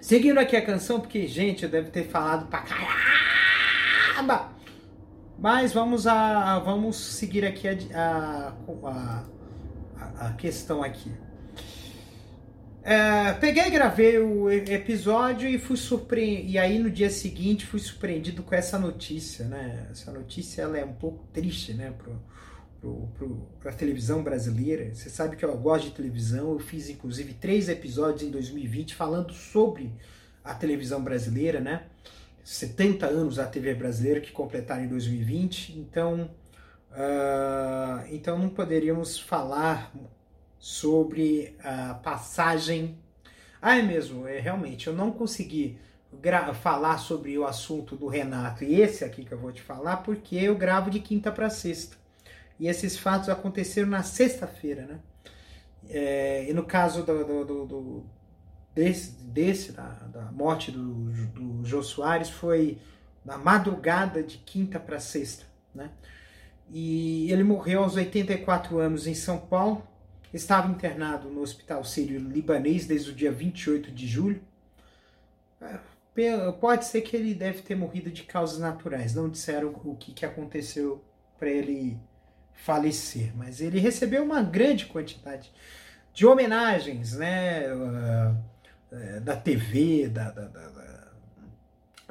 seguindo 0.01 0.39
aqui 0.39 0.55
a 0.55 0.65
canção, 0.65 1.01
porque, 1.01 1.27
gente, 1.27 1.65
eu 1.65 1.69
deve 1.69 1.91
ter 1.91 2.05
falado 2.05 2.47
pra 2.47 2.63
caramba. 2.63 4.53
Mas 5.37 5.73
vamos 5.73 6.07
a. 6.07 6.61
Vamos 6.61 6.97
seguir 6.97 7.45
aqui 7.45 7.67
a, 7.67 8.55
a, 8.85 9.25
a, 9.99 10.27
a 10.29 10.33
questão 10.35 10.81
aqui. 10.81 11.11
É, 12.85 13.33
peguei 13.33 13.65
e 13.65 13.71
gravei 13.71 14.19
o 14.19 14.49
episódio 14.49 15.49
e 15.49 15.59
fui 15.59 15.77
surpreendido. 15.77 16.51
E 16.53 16.59
aí 16.59 16.79
no 16.79 16.89
dia 16.89 17.11
seguinte 17.11 17.67
fui 17.67 17.81
surpreendido 17.81 18.45
com 18.45 18.55
essa 18.55 18.79
notícia, 18.79 19.45
né? 19.47 19.89
Essa 19.91 20.13
notícia 20.13 20.63
ela 20.63 20.79
é 20.79 20.85
um 20.85 20.95
pouco 20.95 21.27
triste, 21.33 21.75
né? 21.75 21.93
Pro, 21.99 22.23
pro, 22.83 23.49
pra 23.61 23.73
televisão 23.73 24.23
brasileira. 24.23 24.93
Você 24.95 25.09
sabe 25.09 25.37
que 25.37 25.45
eu 25.45 25.57
gosto 25.57 25.85
de 25.85 25.95
televisão. 25.95 26.53
Eu 26.53 26.59
fiz 26.59 26.91
inclusive 26.91 27.35
três 27.35 27.69
episódios 27.69 28.23
em 28.23 28.31
2020 28.31 28.95
falando 28.95 29.33
sobre 29.33 29.93
a 30.45 30.55
televisão 30.55 31.03
brasileira, 31.03 31.61
né? 31.61 31.85
70 32.43 33.07
anos 33.07 33.37
da 33.37 33.47
TV 33.47 33.75
brasileira 33.75 34.21
que 34.21 34.33
completaram 34.33 34.85
em 34.85 34.89
2020. 34.89 35.79
Então, 35.79 36.31
uh, 36.91 38.05
então 38.11 38.37
não 38.37 38.49
poderíamos 38.49 39.19
falar 39.19 39.95
sobre 40.59 41.57
a 41.63 41.95
passagem. 41.95 42.99
Ah, 43.61 43.79
é 43.79 43.83
mesmo, 43.83 44.27
é 44.27 44.41
realmente, 44.41 44.89
eu 44.89 44.93
não 44.93 45.13
consegui 45.13 45.79
falar 46.61 46.99
sobre 46.99 47.39
o 47.39 47.47
assunto 47.47 47.97
do 47.97 48.09
Renato 48.09 48.65
e 48.65 48.81
esse 48.81 49.05
aqui 49.05 49.25
que 49.25 49.33
eu 49.33 49.39
vou 49.39 49.53
te 49.53 49.63
falar, 49.63 49.99
porque 49.99 50.37
eu 50.37 50.57
gravo 50.57 50.91
de 50.91 50.99
quinta 50.99 51.31
para 51.31 51.49
sexta. 51.49 52.02
E 52.63 52.69
esses 52.69 52.97
fatos 52.97 53.29
aconteceram 53.29 53.89
na 53.89 54.05
sexta-feira, 54.05 54.87
né? 54.87 55.01
É, 55.91 56.49
e 56.49 56.55
no 56.55 56.63
caso 56.63 57.03
do, 57.03 57.45
do, 57.45 57.67
do, 57.67 58.07
desse, 58.73 59.11
desse 59.25 59.73
da, 59.73 59.89
da, 59.89 60.31
morte 60.31 60.71
do, 60.71 61.11
do 61.33 61.65
Jô 61.65 61.83
Soares, 61.83 62.31
foi 62.31 62.79
na 63.25 63.37
madrugada 63.37 64.23
de 64.23 64.39
quinta 64.39 64.79
para 64.79 65.01
sexta, 65.01 65.45
né? 65.75 65.91
E 66.71 67.33
ele 67.33 67.43
morreu 67.43 67.83
aos 67.83 67.97
84 67.97 68.79
anos 68.79 69.09
em 69.09 69.15
São 69.15 69.39
Paulo, 69.39 69.85
Estava 70.33 70.71
internado 70.71 71.29
no 71.29 71.43
Hospital 71.43 71.85
Sírio-Libanês 71.85 72.87
desde 72.87 73.11
o 73.11 73.15
dia 73.15 73.33
28 73.33 73.91
de 73.91 74.07
julho. 74.07 74.41
É, 75.61 76.53
pode 76.53 76.85
ser 76.85 77.03
que 77.03 77.17
ele 77.17 77.35
deve 77.35 77.61
ter 77.61 77.75
morrido 77.75 78.09
de 78.09 78.23
causas 78.23 78.61
naturais. 78.61 79.17
Não 79.17 79.29
disseram 79.29 79.75
o 79.85 79.97
que 79.97 80.25
aconteceu 80.25 81.05
para 81.39 81.51
ele 81.51 81.99
falecer, 82.55 83.33
mas 83.37 83.61
ele 83.61 83.79
recebeu 83.79 84.23
uma 84.23 84.43
grande 84.43 84.87
quantidade 84.87 85.51
de 86.15 86.27
homenagens, 86.27 87.15
né, 87.15 87.67
uh, 87.75 89.21
da 89.23 89.35
TV, 89.35 90.09
da, 90.09 90.31
da, 90.31 90.47
da, 90.47 91.09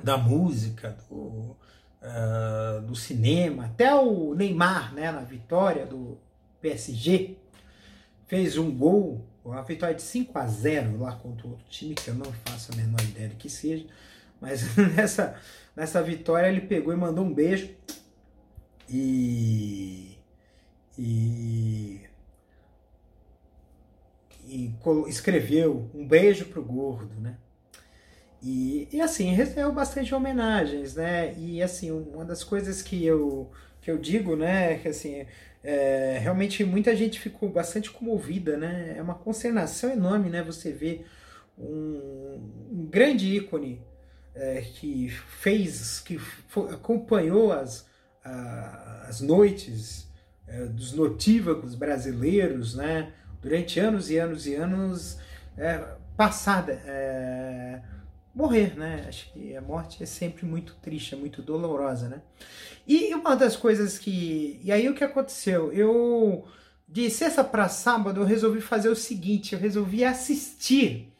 da 0.03 0.17
música, 0.17 0.98
do, 1.10 1.15
uh, 1.15 2.81
do 2.86 2.95
cinema, 2.95 3.65
até 3.65 3.93
o 3.93 4.33
Neymar, 4.33 4.93
né, 4.93 5.12
na 5.12 5.21
vitória 5.21 5.86
do 5.86 6.17
PSG, 6.60 7.38
fez 8.27 8.57
um 8.57 8.71
gol, 8.71 9.25
uma 9.43 9.62
vitória 9.63 9.95
de 9.95 10.01
5 10.01 10.38
a 10.38 10.48
0 10.48 11.00
lá 11.00 11.15
contra 11.15 11.48
outro 11.48 11.65
time, 11.69 11.93
que 11.93 12.10
eu 12.10 12.15
não 12.15 12.31
faço 12.45 12.71
a 12.71 12.75
menor 12.75 13.01
ideia 13.01 13.29
de 13.29 13.36
que 13.36 13.50
seja, 13.50 13.86
mas 14.39 14.75
nessa, 14.95 15.36
nessa 15.75 16.01
vitória 16.01 16.48
ele 16.48 16.62
pegou 16.62 16.91
e 16.93 16.98
mandou 16.98 17.24
um 17.24 17.33
beijo. 17.33 17.69
E, 18.89 20.10
e, 20.98 22.01
e 24.46 24.74
escreveu 25.08 25.90
um 25.94 26.06
beijo 26.06 26.46
pro 26.46 26.64
gordo, 26.64 27.14
né? 27.20 27.38
E, 28.44 28.88
e 28.92 29.00
assim, 29.00 29.34
recebeu 29.34 29.72
bastante 29.72 30.14
homenagens, 30.16 30.96
né? 30.96 31.34
E 31.38 31.62
assim, 31.62 31.92
uma 31.92 32.25
das 32.25 32.44
coisas 32.44 32.82
que 32.82 33.06
eu, 33.06 33.51
que 33.82 33.92
eu 33.92 33.98
digo, 33.98 34.36
né, 34.36 34.80
que 34.80 34.88
assim, 34.88 35.25
é, 35.64 36.18
realmente 36.20 36.64
muita 36.64 36.96
gente 36.96 37.20
ficou 37.20 37.50
bastante 37.50 37.92
comovida, 37.92 38.58
né? 38.58 38.96
É 38.98 39.01
uma 39.01 39.16
consternação 39.16 39.92
enorme, 39.92 40.30
né? 40.30 40.42
Você 40.44 40.72
vê 40.72 41.06
um, 41.58 42.42
um 42.72 42.88
grande 42.90 43.36
ícone 43.36 43.82
é, 44.34 44.62
que 44.62 45.10
fez, 45.10 46.00
que 46.00 46.20
acompanhou 46.74 47.51
as, 47.54 47.86
a, 48.24 49.06
as 49.08 49.22
noites 49.22 50.08
é, 50.08 50.10
dos 50.70 50.94
notívagos 50.94 51.75
brasileiros, 51.75 52.75
né? 52.75 53.14
Durante 53.42 53.79
anos 53.79 54.09
e 54.09 54.18
anos 54.18 54.46
e 54.46 54.55
anos, 54.55 55.18
é, 55.57 55.83
passada, 56.16 56.74
é, 56.85 57.81
morrer, 58.33 58.77
né? 58.77 59.05
Acho 59.07 59.31
que 59.31 59.55
a 59.55 59.61
morte 59.61 60.03
é 60.03 60.05
sempre 60.05 60.46
muito 60.46 60.75
triste, 60.81 61.16
é 61.16 61.18
muito 61.18 61.42
dolorosa, 61.42 62.07
né? 62.07 62.22
E 62.87 63.14
uma 63.14 63.35
das 63.35 63.55
coisas 63.55 63.98
que. 63.98 64.59
E 64.64 64.72
aí 64.72 64.90
o 64.90 64.96
que 64.96 65.03
aconteceu? 65.03 65.72
Eu. 65.72 66.46
De 66.87 67.09
sexta 67.09 67.42
para 67.42 67.70
sábado, 67.70 68.20
eu 68.20 68.25
resolvi 68.25 68.59
fazer 68.59 68.90
o 68.90 68.96
seguinte: 68.96 69.53
eu 69.53 69.59
resolvi 69.59 70.03
assistir 70.03 71.11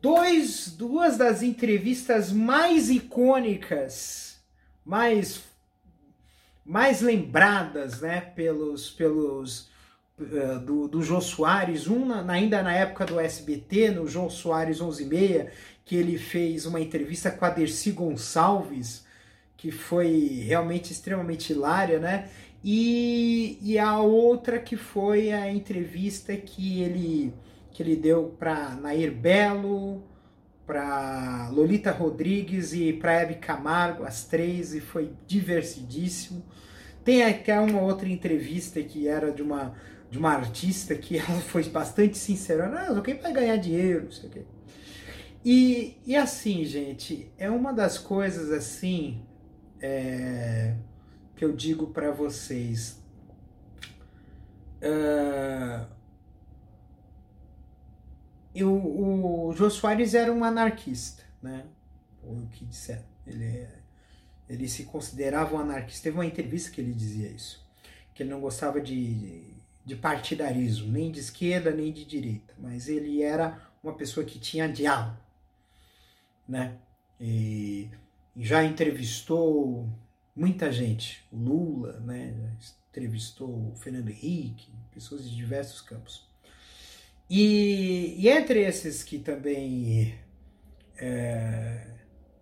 dois, 0.00 0.70
duas 0.70 1.16
das 1.16 1.42
entrevistas 1.42 2.32
mais 2.32 2.90
icônicas, 2.90 4.38
mais, 4.84 5.42
mais 6.66 7.00
lembradas, 7.00 8.00
né, 8.00 8.20
pelos, 8.20 8.90
pelos 8.90 9.70
uh, 10.18 10.58
do, 10.64 10.88
do 10.88 11.02
João 11.02 11.20
Soares, 11.20 11.86
um 11.86 12.12
ainda 12.28 12.62
na 12.62 12.74
época 12.74 13.06
do 13.06 13.20
SBT, 13.20 13.92
no 13.92 14.08
João 14.08 14.28
Soares 14.28 14.80
11 14.80 15.02
e 15.02 15.06
meia, 15.06 15.52
que 15.84 15.94
ele 15.94 16.18
fez 16.18 16.66
uma 16.66 16.80
entrevista 16.80 17.30
com 17.30 17.44
a 17.44 17.50
Dercy 17.50 17.92
Gonçalves, 17.92 19.06
que 19.56 19.70
foi 19.70 20.42
realmente 20.44 20.92
extremamente 20.92 21.52
hilária, 21.52 22.00
né? 22.00 22.28
E, 22.64 23.58
e 23.62 23.78
a 23.78 24.00
outra 24.00 24.58
que 24.58 24.76
foi 24.76 25.32
a 25.32 25.50
entrevista 25.52 26.36
que 26.36 26.82
ele, 26.82 27.32
que 27.70 27.80
ele 27.80 27.94
deu 27.94 28.34
para 28.38 28.70
Nair 28.70 29.12
Belo, 29.12 30.02
para 30.66 31.48
Lolita 31.52 31.92
Rodrigues 31.92 32.72
e 32.72 32.92
para 32.92 33.12
Hebe 33.12 33.36
Camargo, 33.36 34.04
as 34.04 34.24
três, 34.24 34.74
e 34.74 34.80
foi 34.80 35.12
divertidíssimo. 35.26 36.44
Tem 37.04 37.22
até 37.22 37.58
uma 37.60 37.80
outra 37.80 38.08
entrevista 38.08 38.82
que 38.82 39.06
era 39.06 39.30
de 39.30 39.42
uma, 39.42 39.74
de 40.10 40.18
uma 40.18 40.32
artista 40.32 40.94
que 40.96 41.16
ela 41.18 41.40
foi 41.40 41.62
bastante 41.64 42.18
sincera. 42.18 42.68
Não, 42.68 43.00
quem 43.00 43.14
vai 43.14 43.32
ganhar 43.32 43.56
dinheiro, 43.56 44.04
não 44.04 44.12
sei 44.12 44.28
o 44.28 44.32
quê. 44.32 44.42
E, 45.44 45.96
e 46.04 46.16
assim, 46.16 46.64
gente, 46.64 47.30
é 47.38 47.48
uma 47.48 47.72
das 47.72 47.96
coisas 47.96 48.50
assim 48.50 49.22
é, 49.80 50.74
que 51.36 51.44
eu 51.44 51.52
digo 51.52 51.86
para 51.88 52.10
vocês. 52.10 53.00
Uh, 54.82 55.86
eu, 58.60 58.72
o 58.72 59.52
Jô 59.56 59.70
Soares 59.70 60.14
era 60.14 60.32
um 60.32 60.44
anarquista, 60.44 61.22
né? 61.42 61.64
O 62.22 62.46
que 62.48 62.64
disseram. 62.64 63.04
Ele, 63.26 63.66
ele 64.48 64.68
se 64.68 64.84
considerava 64.84 65.54
um 65.54 65.58
anarquista. 65.58 66.04
Teve 66.04 66.16
uma 66.16 66.26
entrevista 66.26 66.70
que 66.70 66.80
ele 66.80 66.92
dizia 66.92 67.28
isso. 67.28 67.64
Que 68.14 68.22
ele 68.22 68.30
não 68.30 68.40
gostava 68.40 68.80
de, 68.80 69.42
de 69.84 69.96
partidarismo, 69.96 70.90
nem 70.90 71.10
de 71.10 71.20
esquerda, 71.20 71.70
nem 71.70 71.92
de 71.92 72.04
direita. 72.04 72.54
Mas 72.58 72.88
ele 72.88 73.22
era 73.22 73.60
uma 73.82 73.94
pessoa 73.94 74.24
que 74.24 74.38
tinha 74.38 74.68
diálogo, 74.68 75.16
né? 76.48 76.76
E 77.20 77.88
já 78.36 78.64
entrevistou 78.64 79.88
muita 80.34 80.70
gente, 80.70 81.24
o 81.32 81.36
Lula, 81.36 81.98
né? 82.00 82.34
entrevistou 82.90 83.48
o 83.48 83.76
Fernando 83.76 84.08
Henrique, 84.08 84.72
pessoas 84.92 85.28
de 85.28 85.36
diversos 85.36 85.80
campos. 85.80 86.26
E, 87.28 88.14
e 88.18 88.28
entre 88.28 88.60
esses 88.64 89.02
que 89.02 89.18
também 89.18 90.14
é, 90.98 91.86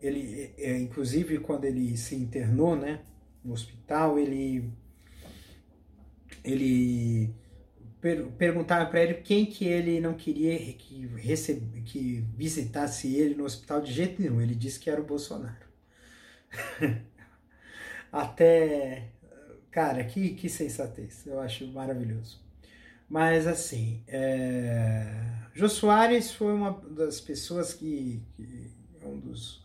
ele, 0.00 0.52
é, 0.58 0.78
inclusive 0.78 1.38
quando 1.38 1.64
ele 1.64 1.96
se 1.96 2.14
internou, 2.14 2.76
né, 2.76 3.00
no 3.42 3.52
hospital, 3.54 4.18
ele 4.18 4.70
ele 6.44 7.34
per, 8.00 8.26
perguntaram 8.32 8.90
para 8.90 9.02
ele 9.02 9.14
quem 9.14 9.46
que 9.46 9.64
ele 9.66 10.00
não 10.00 10.14
queria 10.14 10.58
que 10.74 11.06
recebe, 11.16 11.80
que 11.82 12.20
visitasse 12.36 13.14
ele 13.16 13.34
no 13.34 13.44
hospital 13.44 13.80
de 13.80 13.92
jeito 13.92 14.20
nenhum. 14.20 14.40
Ele 14.40 14.54
disse 14.54 14.78
que 14.78 14.90
era 14.90 15.00
o 15.00 15.04
Bolsonaro. 15.04 15.64
Até. 18.12 19.10
Cara, 19.70 20.04
que, 20.04 20.34
que 20.34 20.48
sensatez. 20.48 21.26
Eu 21.26 21.40
acho 21.40 21.66
maravilhoso. 21.68 22.43
Mas 23.08 23.46
assim, 23.46 24.02
é... 24.08 25.06
Jô 25.54 25.68
Soares 25.68 26.32
foi 26.32 26.52
uma 26.52 26.72
das 26.90 27.20
pessoas 27.20 27.72
que, 27.72 28.22
que 28.36 28.70
é 29.00 29.06
um 29.06 29.18
dos 29.20 29.62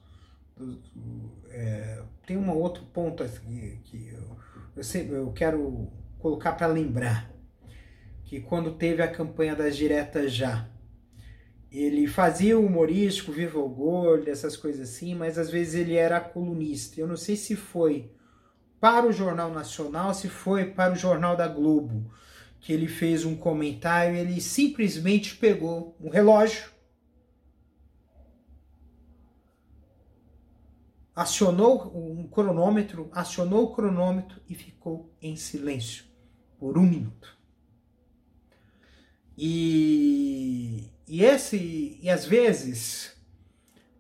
do- 0.58 0.76
do- 0.96 1.32
é, 1.50 2.04
tem 2.28 2.38
um 2.38 2.52
outro 2.52 2.84
ponto 2.94 3.24
aqui 3.24 3.80
que 3.86 4.10
eu, 4.10 4.38
eu, 4.78 4.84
sempre, 4.84 5.16
eu 5.16 5.32
quero 5.34 5.90
colocar 6.20 6.54
para 6.54 6.68
lembrar 6.68 7.32
que 8.26 8.42
quando 8.42 8.74
teve 8.76 9.02
a 9.04 9.12
campanha 9.12 9.56
das 9.56 9.76
diretas 9.78 10.34
já 10.34 10.68
ele 11.72 12.08
fazia 12.08 12.58
o 12.58 12.66
humorístico, 12.66 13.32
Viva 13.32 13.60
o 13.60 13.70
Gordo, 13.70 14.28
essas 14.30 14.58
coisas 14.58 14.90
assim, 14.90 15.14
mas 15.14 15.38
às 15.38 15.50
vezes 15.50 15.76
ele 15.76 15.96
era 15.96 16.20
colunista. 16.20 17.00
Eu 17.00 17.08
não 17.08 17.18
sei 17.18 17.36
se 17.36 17.56
foi 17.56 18.10
para 18.80 19.08
o 19.08 19.12
Jornal 19.14 19.52
Nacional, 19.52 20.14
se 20.14 20.30
foi 20.30 20.66
para 20.66 20.94
o 20.94 20.98
Jornal 20.98 21.36
da 21.38 21.48
Globo, 21.48 22.12
que 22.60 22.74
ele 22.74 22.88
fez 22.88 23.26
um 23.26 23.36
comentário, 23.36 24.16
ele 24.16 24.42
simplesmente 24.42 25.36
pegou 25.36 25.96
um 26.00 26.10
relógio, 26.10 26.70
acionou 31.16 31.92
um 31.96 32.28
cronômetro, 32.28 33.10
acionou 33.12 33.66
o 33.66 33.74
cronômetro 33.74 34.42
e 34.48 34.56
ficou 34.56 35.14
em 35.22 35.36
silêncio 35.36 36.06
por 36.58 36.78
um 36.78 36.84
minuto. 36.84 37.38
E, 39.38 40.92
e 41.08 41.24
esse 41.24 41.98
e 42.02 42.10
às 42.10 42.26
vezes 42.26 43.18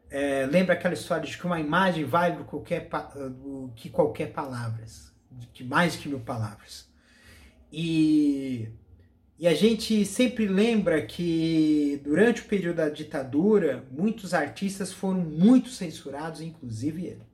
é, 0.09 0.45
lembra 0.45 0.73
aquela 0.73 0.93
história 0.93 1.25
de 1.25 1.37
que 1.37 1.45
uma 1.45 1.59
imagem 1.59 2.03
vale 2.03 2.37
do 2.37 2.43
qualquer, 2.43 2.89
do 3.29 3.71
que 3.75 3.89
qualquer 3.89 4.33
palavras, 4.33 5.13
que 5.53 5.63
mais 5.63 5.95
que 5.95 6.09
mil 6.09 6.19
palavras. 6.19 6.88
E, 7.71 8.69
e 9.37 9.47
a 9.47 9.53
gente 9.53 10.05
sempre 10.05 10.47
lembra 10.47 11.05
que 11.05 12.01
durante 12.03 12.41
o 12.41 12.45
período 12.45 12.77
da 12.77 12.89
ditadura, 12.89 13.85
muitos 13.91 14.33
artistas 14.33 14.91
foram 14.91 15.19
muito 15.21 15.69
censurados, 15.69 16.41
inclusive 16.41 17.05
ele. 17.05 17.29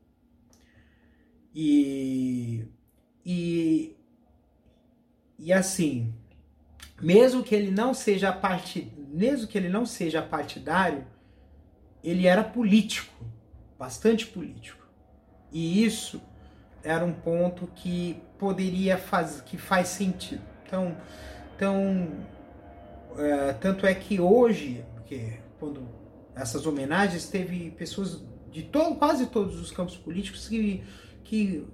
E, 1.54 2.68
e, 3.26 3.96
e 5.40 5.54
assim, 5.54 6.14
mesmo 7.02 7.44
que 7.44 7.56
ele 7.56 7.72
não 7.72 7.94
seja 7.94 8.32
parte, 8.32 8.92
mesmo 9.10 9.48
que 9.48 9.58
ele 9.58 9.70
não 9.70 9.86
seja 9.86 10.22
partidário, 10.22 11.08
ele 12.04 12.28
era 12.28 12.44
político, 12.44 13.26
bastante 13.80 14.28
político. 14.28 14.86
E 15.52 15.84
isso 15.84 16.22
era 16.84 17.04
um 17.04 17.14
ponto 17.14 17.68
que 17.68 18.22
poderia 18.38 18.98
fazer, 18.98 19.44
que 19.44 19.58
faz 19.58 19.88
sentido. 19.90 20.42
Então, 20.66 20.96
então 21.56 22.26
é, 23.18 23.54
tanto 23.54 23.86
é 23.86 23.94
que 23.94 24.20
hoje, 24.20 24.84
porque 24.94 25.40
quando 25.60 25.88
essas 26.36 26.66
homenagens 26.66 27.28
teve 27.28 27.72
pessoas 27.72 28.22
de 28.52 28.64
todo, 28.64 28.96
quase 28.96 29.28
todos 29.28 29.60
os 29.60 29.72
campos 29.72 29.98
políticos 29.98 30.48
que, 30.48 30.84
que 31.24 31.66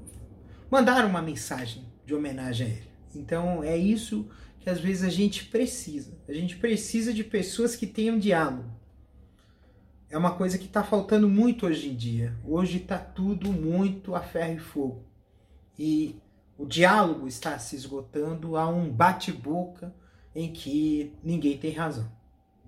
mandaram 0.69 1.10
uma 1.10 1.21
mensagem 1.21 1.84
de 2.06 2.13
homenagem 2.13 2.67
a 2.67 2.69
ele. 2.69 2.91
Então 3.15 3.63
é 3.63 3.76
isso 3.76 4.30
que 4.60 4.69
às 4.69 4.80
vezes 4.80 5.04
a 5.04 5.10
gente 5.10 5.45
precisa. 5.45 6.17
A 6.28 6.34
gente 6.34 6.56
precisa 6.58 7.13
de 7.13 7.24
pessoas 7.24 7.76
que 7.76 7.88
tenham 7.88 8.17
diálogo. 8.17 8.69
É 10.10 10.17
uma 10.17 10.36
coisa 10.36 10.58
que 10.58 10.65
está 10.65 10.84
faltando 10.84 11.28
muito 11.28 11.65
hoje 11.65 11.89
em 11.89 11.95
dia. 11.95 12.36
Hoje 12.45 12.78
está 12.78 12.97
tudo 12.97 13.52
muito 13.52 14.13
a 14.13 14.21
ferro 14.21 14.56
e 14.56 14.60
fogo. 14.60 15.06
E 15.80 16.15
o 16.62 16.65
diálogo 16.67 17.28
está 17.28 17.58
se 17.58 17.76
esgotando 17.76 18.56
a 18.56 18.67
um 18.67 18.88
bate-boca 18.88 19.91
em 20.36 20.54
que 20.54 21.12
ninguém 21.24 21.58
tem 21.58 21.71
razão. 21.71 22.08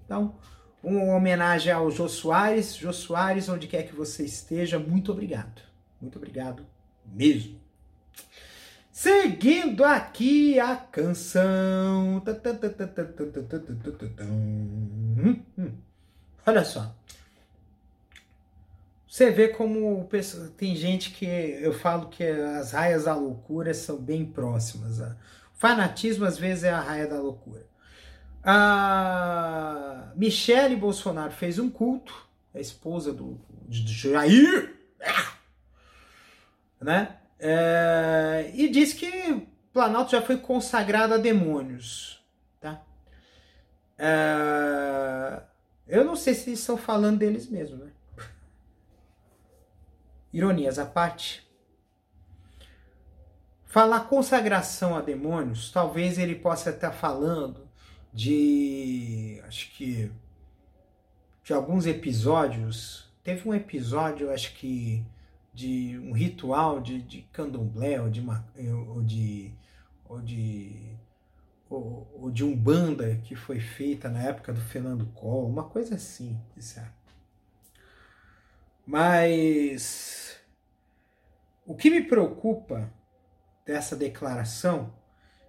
Então, 0.03 0.35
uma 0.81 1.15
homenagem 1.15 1.71
ao 1.71 1.91
Jô 1.91 2.09
Soares. 2.09 2.75
Jô 2.75 2.91
Soares, 2.91 3.47
onde 3.49 3.67
quer 3.67 3.83
que 3.83 3.95
você 3.95 4.25
esteja, 4.25 4.79
muito 4.79 5.11
obrigado. 5.11 5.61
Muito 6.01 6.17
obrigado 6.17 6.65
mesmo. 7.05 7.61
Seguindo 8.91 9.83
aqui 9.83 10.59
a 10.59 10.75
canção. 10.75 12.21
Olha 16.47 16.65
só. 16.65 16.95
Você 19.13 19.29
vê 19.29 19.47
como 19.47 20.09
tem 20.57 20.75
gente 20.75 21.11
que 21.11 21.23
eu 21.27 21.71
falo 21.71 22.09
que 22.09 22.23
as 22.23 22.71
raias 22.71 23.03
da 23.03 23.13
loucura 23.13 23.71
são 23.71 23.95
bem 23.95 24.25
próximas. 24.25 24.97
O 25.01 25.15
fanatismo 25.53 26.25
às 26.25 26.35
vezes 26.35 26.63
é 26.63 26.71
a 26.71 26.79
raia 26.79 27.05
da 27.05 27.19
loucura. 27.19 27.63
A 28.43 30.11
Michele 30.15 30.75
Bolsonaro 30.75 31.31
fez 31.31 31.59
um 31.59 31.69
culto, 31.69 32.27
a 32.55 32.59
esposa 32.59 33.13
do, 33.13 33.39
de 33.67 33.85
Jair, 33.93 34.73
né? 36.81 37.15
É, 37.37 38.49
e 38.55 38.67
diz 38.67 38.93
que 38.93 39.47
Planalto 39.71 40.09
já 40.09 40.23
foi 40.23 40.37
consagrado 40.37 41.13
a 41.13 41.17
demônios, 41.17 42.19
tá? 42.59 42.81
É, 43.95 45.39
eu 45.87 46.03
não 46.03 46.15
sei 46.15 46.33
se 46.33 46.49
eles 46.49 46.61
estão 46.61 46.77
falando 46.77 47.19
deles 47.19 47.47
mesmo, 47.47 47.77
né? 47.77 47.92
Ironias 50.33 50.79
à 50.79 50.85
parte. 50.85 51.47
Falar 53.65 54.01
consagração 54.01 54.95
a 54.95 55.01
demônios, 55.01 55.71
talvez 55.71 56.17
ele 56.17 56.35
possa 56.35 56.71
estar 56.71 56.91
falando 56.91 57.67
de. 58.11 59.41
Acho 59.47 59.71
que. 59.73 60.11
De 61.43 61.53
alguns 61.53 61.85
episódios. 61.85 63.11
Teve 63.23 63.47
um 63.47 63.53
episódio, 63.53 64.31
acho 64.31 64.53
que. 64.55 65.05
De 65.53 65.99
um 65.99 66.13
ritual 66.13 66.81
de, 66.81 66.99
de 67.01 67.21
candomblé 67.31 68.01
ou 68.01 68.09
de, 68.09 68.19
uma, 68.19 68.43
ou 68.89 69.03
de. 69.03 69.51
Ou 70.09 70.19
de. 70.19 70.93
Ou, 71.69 72.31
de 72.31 72.43
que 73.23 73.35
foi 73.35 73.59
feita 73.59 74.07
na 74.07 74.21
época 74.21 74.53
do 74.53 74.61
Fernando 74.61 75.07
Collor, 75.13 75.49
uma 75.49 75.63
coisa 75.63 75.95
assim, 75.95 76.39
certo? 76.59 77.02
Mas 78.85 80.37
o 81.65 81.75
que 81.75 81.89
me 81.89 82.03
preocupa 82.03 82.91
dessa 83.65 83.95
declaração 83.95 84.93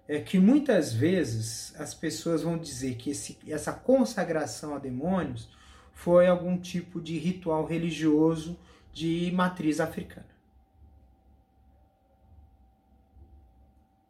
é 0.07 0.19
que 0.19 0.39
muitas 0.39 0.93
vezes 0.93 1.73
as 1.79 1.93
pessoas 1.93 2.43
vão 2.43 2.57
dizer 2.57 2.95
que 2.95 3.09
esse, 3.09 3.37
essa 3.47 3.73
consagração 3.73 4.75
a 4.75 4.79
demônios 4.79 5.49
foi 5.91 6.27
algum 6.27 6.57
tipo 6.57 7.01
de 7.01 7.17
ritual 7.17 7.65
religioso 7.65 8.57
de 8.93 9.31
matriz 9.33 9.79
africana. 9.79 10.35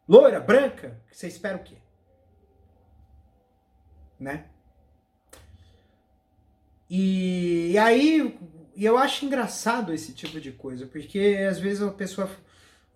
Loira, 0.08 0.38
branca, 0.38 1.00
você 1.10 1.26
espera 1.26 1.56
o 1.56 1.64
quê? 1.64 1.76
Né? 4.20 4.46
E, 6.88 7.72
e 7.72 7.78
aí 7.78 8.38
e 8.76 8.84
eu 8.84 8.98
acho 8.98 9.24
engraçado 9.24 9.92
esse 9.92 10.12
tipo 10.12 10.38
de 10.38 10.52
coisa, 10.52 10.86
porque 10.86 11.46
às 11.48 11.58
vezes 11.58 11.82
a 11.82 11.90
pessoa, 11.90 12.30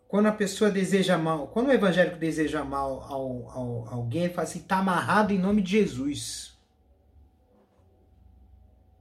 quando 0.06 0.26
a 0.26 0.32
pessoa 0.32 0.70
deseja 0.70 1.16
mal, 1.16 1.48
quando 1.48 1.68
o 1.68 1.72
evangélico 1.72 2.18
deseja 2.18 2.62
mal 2.62 3.02
ao, 3.02 3.50
ao, 3.50 3.88
alguém, 3.88 4.24
ele 4.24 4.34
fala 4.34 4.46
assim, 4.46 4.60
tá 4.60 4.76
amarrado 4.76 5.32
em 5.32 5.38
nome 5.38 5.62
de 5.62 5.70
Jesus. 5.70 6.52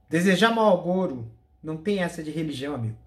Desejar 0.08 0.54
mal 0.54 0.70
ao 0.70 0.82
Goro 0.82 1.30
não 1.62 1.76
tem 1.76 2.02
essa 2.02 2.22
de 2.22 2.30
religião, 2.30 2.74
amigo. 2.74 2.98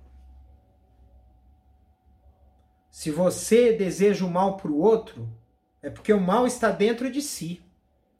Se 2.91 3.09
você 3.09 3.73
deseja 3.73 4.23
o 4.23 4.29
mal 4.29 4.55
para 4.55 4.69
o 4.69 4.79
outro, 4.79 5.27
é 5.81 5.89
porque 5.89 6.13
o 6.13 6.21
mal 6.21 6.45
está 6.45 6.69
dentro 6.69 7.11
de 7.11 7.23
si. 7.23 7.59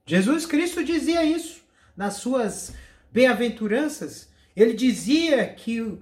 Jesus 0.04 0.48
Cristo 0.48 0.84
dizia 0.84 1.24
isso 1.24 1.64
nas 1.96 2.16
suas 2.16 2.74
bem-aventuranças. 3.12 4.33
Ele 4.56 4.74
dizia 4.74 5.52
que 5.54 6.02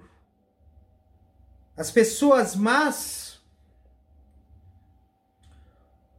as 1.78 1.90
pessoas 1.90 2.56
más 2.56 3.42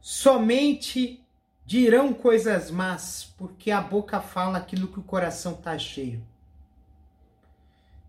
somente 0.01 1.23
dirão 1.65 2.13
coisas 2.13 2.69
más, 2.69 3.33
porque 3.37 3.71
a 3.71 3.79
boca 3.79 4.19
fala 4.19 4.57
aquilo 4.57 4.87
que 4.87 4.99
o 4.99 5.03
coração 5.03 5.53
está 5.53 5.77
cheio. 5.77 6.25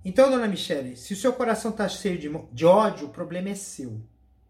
Então, 0.04 0.30
dona 0.30 0.48
Michele, 0.48 0.96
se 0.96 1.14
o 1.14 1.16
seu 1.16 1.32
coração 1.32 1.70
está 1.70 1.88
cheio 1.88 2.18
de, 2.18 2.30
de 2.52 2.66
ódio, 2.66 3.06
o 3.06 3.10
problema 3.10 3.50
é 3.50 3.54
seu. 3.54 4.00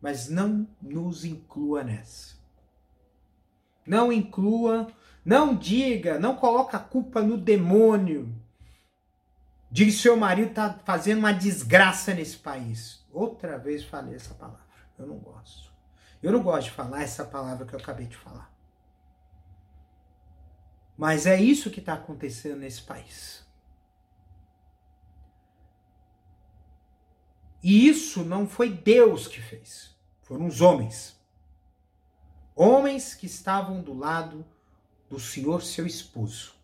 Mas 0.01 0.29
não 0.29 0.67
nos 0.83 1.25
inclua 1.25 1.85
nessa. 1.85 2.35
Não 3.87 4.13
inclua, 4.13 4.89
não 5.25 5.55
diga, 5.55 6.19
não 6.19 6.35
coloque 6.35 6.75
a 6.75 6.81
culpa 6.81 7.23
no 7.23 7.37
demônio 7.37 8.35
de 9.75 9.87
que 9.87 9.91
seu 9.91 10.17
marido 10.17 10.51
está 10.51 10.73
fazendo 10.85 11.19
uma 11.19 11.33
desgraça 11.33 12.15
nesse 12.15 12.37
país. 12.37 13.05
Outra 13.13 13.59
vez 13.59 13.83
falei 13.83 14.15
essa 14.15 14.33
palavra. 14.33 14.63
Eu 14.97 15.05
não 15.05 15.19
gosto. 15.19 15.69
Eu 16.23 16.31
não 16.31 16.45
gosto 16.45 16.67
de 16.67 16.71
falar 16.71 17.03
essa 17.03 17.25
palavra 17.25 17.67
que 17.67 17.75
eu 17.75 17.81
acabei 17.81 18.07
de 18.07 18.17
falar. 18.17 18.55
Mas 20.97 21.27
é 21.27 21.41
isso 21.41 21.73
que 21.73 21.81
está 21.81 21.95
acontecendo 21.95 22.61
nesse 22.61 22.83
país. 22.83 23.45
E 27.61 27.89
isso 27.89 28.25
não 28.25 28.47
foi 28.47 28.71
Deus 28.71 29.27
que 29.27 29.43
fez, 29.43 29.93
foram 30.23 30.47
os 30.47 30.61
homens. 30.61 31.19
Homens 32.55 33.13
que 33.13 33.27
estavam 33.27 33.83
do 33.83 33.93
lado 33.93 34.47
do 35.11 35.19
Senhor, 35.19 35.65
seu 35.65 35.85
esposo. 35.85 36.55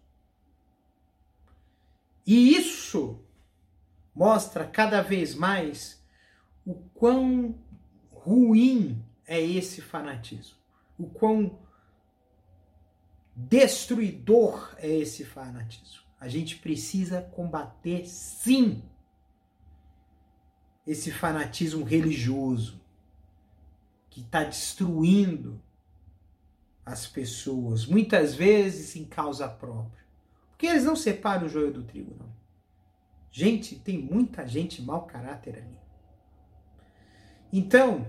E 2.31 2.55
isso 2.55 3.25
mostra 4.15 4.65
cada 4.65 5.03
vez 5.03 5.35
mais 5.35 6.01
o 6.65 6.75
quão 6.95 7.59
ruim 8.09 9.05
é 9.27 9.41
esse 9.41 9.81
fanatismo, 9.81 10.57
o 10.97 11.09
quão 11.09 11.59
destruidor 13.35 14.77
é 14.79 14.89
esse 14.89 15.25
fanatismo. 15.25 16.05
A 16.21 16.29
gente 16.29 16.55
precisa 16.59 17.21
combater, 17.21 18.07
sim, 18.07 18.89
esse 20.87 21.11
fanatismo 21.11 21.83
religioso 21.83 22.81
que 24.09 24.21
está 24.21 24.45
destruindo 24.45 25.61
as 26.87 27.09
pessoas, 27.09 27.87
muitas 27.87 28.37
vezes 28.37 28.95
em 28.95 29.05
causa 29.05 29.49
própria. 29.49 30.00
Porque 30.61 30.67
eles 30.67 30.85
não 30.85 30.95
separam 30.95 31.47
o 31.47 31.49
joio 31.49 31.73
do 31.73 31.83
trigo, 31.83 32.15
não. 32.19 32.29
Gente, 33.31 33.77
tem 33.77 33.97
muita 33.97 34.47
gente 34.47 34.83
mau 34.83 35.07
caráter 35.07 35.57
ali. 35.57 35.79
Então, 37.51 38.07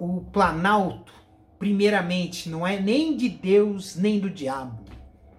o 0.00 0.22
Planalto, 0.32 1.12
primeiramente, 1.58 2.48
não 2.48 2.66
é 2.66 2.80
nem 2.80 3.18
de 3.18 3.28
Deus 3.28 3.96
nem 3.96 4.18
do 4.18 4.30
diabo, 4.30 4.82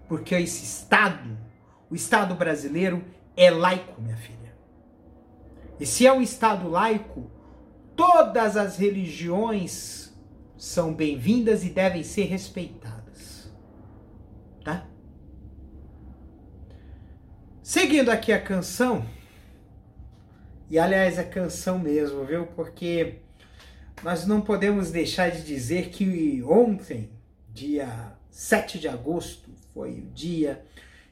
porque 0.08 0.36
esse 0.36 0.66
Estado, 0.66 1.36
o 1.90 1.96
Estado 1.96 2.36
brasileiro, 2.36 3.04
é 3.36 3.50
laico, 3.50 4.00
minha 4.00 4.18
filha. 4.18 4.56
E 5.80 5.86
se 5.88 6.06
é 6.06 6.14
um 6.14 6.22
Estado 6.22 6.70
laico, 6.70 7.28
todas 7.96 8.56
as 8.56 8.78
religiões 8.78 10.16
são 10.56 10.94
bem-vindas 10.94 11.64
e 11.64 11.72
devem 11.72 12.04
ser 12.04 12.26
respeitadas. 12.26 12.98
Tá? 14.68 14.86
Seguindo 17.70 18.10
aqui 18.10 18.32
a 18.32 18.40
canção, 18.40 19.06
e 20.70 20.80
aliás, 20.80 21.20
a 21.20 21.24
canção 21.26 21.78
mesmo, 21.78 22.24
viu? 22.24 22.48
Porque 22.48 23.16
nós 24.02 24.26
não 24.26 24.40
podemos 24.40 24.90
deixar 24.90 25.32
de 25.32 25.44
dizer 25.44 25.90
que 25.90 26.42
ontem, 26.44 27.10
dia 27.54 28.14
7 28.30 28.80
de 28.80 28.88
agosto, 28.88 29.52
foi 29.74 30.00
o 30.00 30.06
dia 30.12 30.66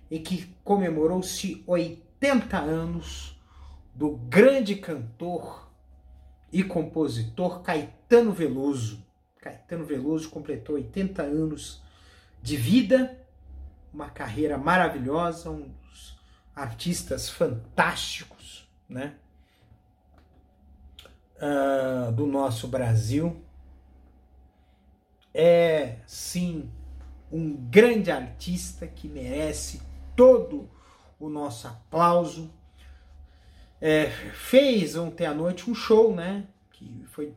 em 0.10 0.24
que 0.24 0.48
comemorou-se 0.64 1.62
80 1.68 2.58
anos 2.58 3.38
do 3.94 4.12
grande 4.12 4.78
cantor 4.78 5.70
e 6.54 6.64
compositor 6.64 7.64
Caetano 7.64 8.32
Veloso. 8.32 9.06
Caetano 9.42 9.84
Veloso 9.84 10.30
completou 10.30 10.76
80 10.76 11.22
anos 11.22 11.84
de 12.42 12.56
vida, 12.56 13.20
uma 13.94 14.10
carreira 14.10 14.58
maravilhosa, 14.58 15.50
um 15.50 15.70
artistas 16.56 17.30
fantásticos, 17.30 18.68
né? 18.88 19.16
Uh, 21.38 22.12
do 22.12 22.26
nosso 22.26 22.68
Brasil. 22.68 23.44
É 25.34 25.98
sim 26.08 26.72
um 27.32 27.54
grande 27.54 28.10
artista 28.10 28.88
que 28.88 29.08
merece 29.08 29.82
todo 30.16 30.70
o 31.20 31.28
nosso 31.28 31.68
aplauso 31.68 32.50
é, 33.82 34.10
fez 34.34 34.96
ontem 34.96 35.26
à 35.26 35.34
noite 35.34 35.70
um 35.70 35.76
show, 35.76 36.16
né? 36.16 36.48
Que 36.72 37.06
foi. 37.12 37.34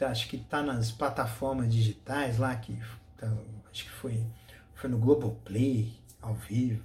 Acho 0.00 0.28
que 0.28 0.38
tá 0.38 0.62
nas 0.62 0.90
plataformas 0.90 1.70
digitais 1.70 2.38
lá, 2.38 2.54
que 2.56 2.78
tá, 3.18 3.30
acho 3.70 3.84
que 3.84 3.90
foi, 3.90 4.24
foi 4.74 4.88
no 4.88 4.96
Globoplay, 4.96 5.92
ao 6.22 6.34
vivo. 6.34 6.82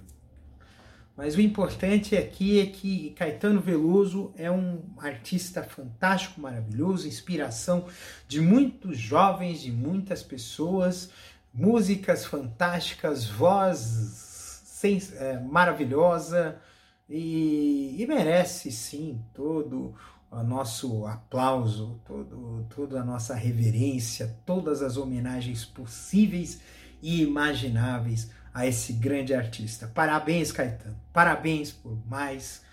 Mas 1.16 1.34
o 1.34 1.40
importante 1.40 2.14
aqui 2.14 2.60
é 2.60 2.66
que 2.66 3.10
Caetano 3.10 3.60
Veloso 3.60 4.32
é 4.36 4.50
um 4.50 4.82
artista 4.98 5.62
fantástico, 5.62 6.40
maravilhoso, 6.40 7.08
inspiração 7.08 7.86
de 8.28 8.38
muitos 8.38 8.98
jovens, 8.98 9.62
de 9.62 9.72
muitas 9.72 10.22
pessoas, 10.22 11.10
músicas 11.54 12.26
fantásticas, 12.26 13.24
voz 13.24 13.78
sem, 13.78 15.00
é, 15.14 15.40
maravilhosa, 15.40 16.60
e, 17.08 17.96
e 17.98 18.06
merece 18.06 18.70
sim 18.70 19.22
todo 19.32 19.94
o 20.30 20.42
nosso 20.42 21.06
aplauso, 21.06 21.98
todo, 22.04 22.66
toda 22.68 23.00
a 23.00 23.04
nossa 23.04 23.34
reverência, 23.34 24.36
todas 24.44 24.82
as 24.82 24.98
homenagens 24.98 25.64
possíveis 25.64 26.60
e 27.00 27.22
imagináveis 27.22 28.30
a 28.56 28.66
esse 28.66 28.94
grande 28.94 29.34
artista. 29.34 29.86
Parabéns, 29.86 30.50
Caetano. 30.50 30.96
Parabéns 31.12 31.72
por 31.72 31.98
mais 32.06 32.64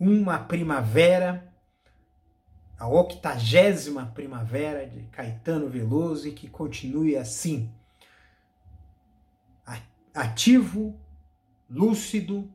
uma 0.00 0.38
primavera, 0.38 1.52
a 2.78 2.88
octagésima 2.88 4.06
primavera 4.06 4.86
de 4.86 5.02
Caetano 5.12 5.68
Veloso 5.68 6.28
e 6.28 6.32
que 6.32 6.48
continue 6.48 7.14
assim, 7.14 7.70
ativo, 10.14 10.98
lúcido, 11.68 12.50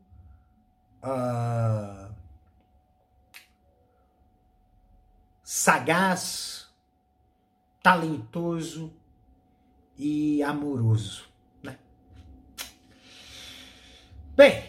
uh, 1.04 2.12
sagaz, 5.44 6.74
talentoso 7.84 8.92
e 9.96 10.42
amoroso. 10.42 11.32
Né? 11.62 11.78
Bem, 14.36 14.64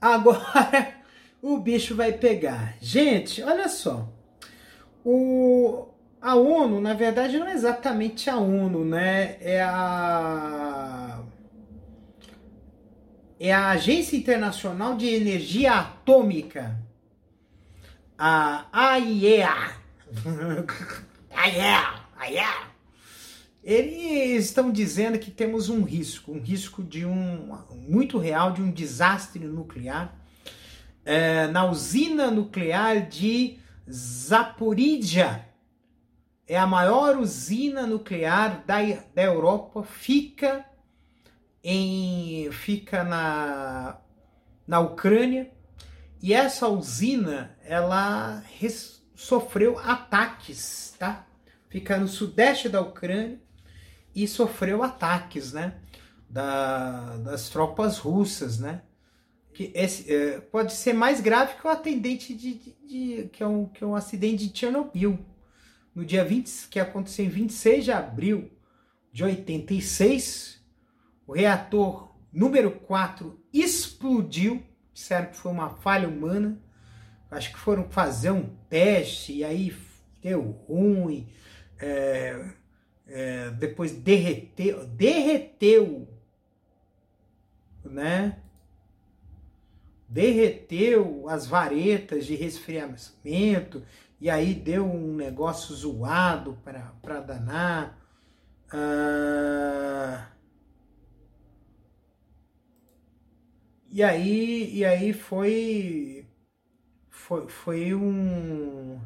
agora 0.00 0.94
o 1.42 1.58
bicho 1.58 1.94
vai 1.94 2.12
pegar. 2.12 2.74
Gente, 2.80 3.42
olha 3.42 3.68
só. 3.68 4.08
O, 5.04 5.88
a 6.20 6.34
ONU, 6.34 6.80
na 6.80 6.94
verdade, 6.94 7.38
não 7.38 7.46
é 7.46 7.52
exatamente 7.52 8.30
a 8.30 8.36
ONU, 8.36 8.84
né? 8.84 9.36
É 9.40 9.60
a 9.60 11.20
é 13.38 13.52
a 13.52 13.70
Agência 13.70 14.16
Internacional 14.16 14.96
de 14.96 15.08
Energia 15.08 15.72
Atômica, 15.72 16.78
a 18.16 18.66
AIEA. 18.72 19.74
AIEA, 21.34 21.94
AIEA. 22.16 22.71
Eles 23.62 24.46
estão 24.46 24.72
dizendo 24.72 25.18
que 25.18 25.30
temos 25.30 25.68
um 25.68 25.82
risco, 25.82 26.32
um 26.32 26.40
risco 26.40 26.82
de 26.82 27.06
um 27.06 27.56
muito 27.70 28.18
real 28.18 28.52
de 28.52 28.60
um 28.60 28.72
desastre 28.72 29.44
nuclear 29.44 30.18
é, 31.04 31.46
na 31.46 31.64
usina 31.64 32.30
nuclear 32.30 33.08
de 33.08 33.58
Zaporizhia. 33.88 35.46
É 36.46 36.58
a 36.58 36.66
maior 36.66 37.16
usina 37.16 37.86
nuclear 37.86 38.64
da, 38.66 38.78
da 39.14 39.22
Europa, 39.22 39.84
fica 39.84 40.64
em, 41.62 42.50
fica 42.50 43.04
na, 43.04 43.98
na 44.66 44.80
Ucrânia 44.80 45.50
e 46.20 46.34
essa 46.34 46.66
usina 46.66 47.56
ela 47.64 48.42
res, 48.58 49.04
sofreu 49.14 49.78
ataques, 49.78 50.94
tá? 50.98 51.26
Fica 51.68 51.96
no 51.96 52.08
sudeste 52.08 52.68
da 52.68 52.80
Ucrânia 52.80 53.40
e 54.14 54.26
sofreu 54.26 54.82
ataques, 54.82 55.52
né? 55.52 55.74
Da, 56.28 57.16
das 57.18 57.48
tropas 57.48 57.98
russas, 57.98 58.58
né? 58.58 58.82
Que 59.52 59.70
esse, 59.74 60.12
é, 60.12 60.40
pode 60.40 60.72
ser 60.72 60.94
mais 60.94 61.20
grave 61.20 61.54
que 61.56 61.66
o 61.66 61.70
atendente 61.70 62.34
de, 62.34 62.54
de, 62.54 62.76
de, 62.86 63.28
que, 63.28 63.42
é 63.42 63.46
um, 63.46 63.66
que 63.66 63.84
é 63.84 63.86
um 63.86 63.94
acidente 63.94 64.48
de 64.48 64.58
Chernobyl. 64.58 65.18
No 65.94 66.04
dia 66.04 66.24
20, 66.24 66.68
que 66.68 66.80
aconteceu 66.80 67.26
em 67.26 67.28
26 67.28 67.84
de 67.84 67.92
abril 67.92 68.50
de 69.12 69.22
86, 69.22 70.58
o 71.26 71.34
reator 71.34 72.14
número 72.32 72.70
4 72.70 73.38
explodiu, 73.52 74.62
disseram 74.94 75.26
que 75.26 75.36
foi 75.36 75.52
uma 75.52 75.68
falha 75.68 76.08
humana. 76.08 76.58
Acho 77.30 77.52
que 77.52 77.58
foram 77.58 77.88
fazer 77.90 78.30
um 78.30 78.56
teste 78.68 79.32
e 79.34 79.44
aí 79.44 79.76
deu 80.22 80.42
ruim. 80.66 81.28
É, 81.78 82.52
é, 83.12 83.50
depois 83.50 83.92
derreteu, 83.92 84.86
derreteu, 84.86 86.08
né? 87.84 88.38
Derreteu 90.08 91.28
as 91.28 91.46
varetas 91.46 92.26
de 92.26 92.34
resfriamento 92.34 93.82
e 94.20 94.28
aí 94.30 94.54
deu 94.54 94.84
um 94.84 95.14
negócio 95.14 95.74
zoado 95.74 96.58
para 96.64 97.20
danar. 97.20 97.98
Ah, 98.70 100.32
E 103.94 104.02
aí, 104.02 104.74
e 104.74 104.84
aí 104.86 105.12
foi, 105.12 106.26
foi, 107.10 107.46
foi 107.48 107.94
um 107.94 108.98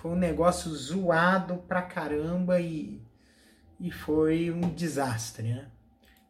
foi 0.00 0.12
um 0.12 0.16
negócio 0.16 0.70
zoado 0.70 1.56
pra 1.66 1.82
caramba 1.82 2.60
e, 2.60 3.02
e 3.80 3.90
foi 3.90 4.48
um 4.50 4.72
desastre, 4.72 5.52
né? 5.52 5.70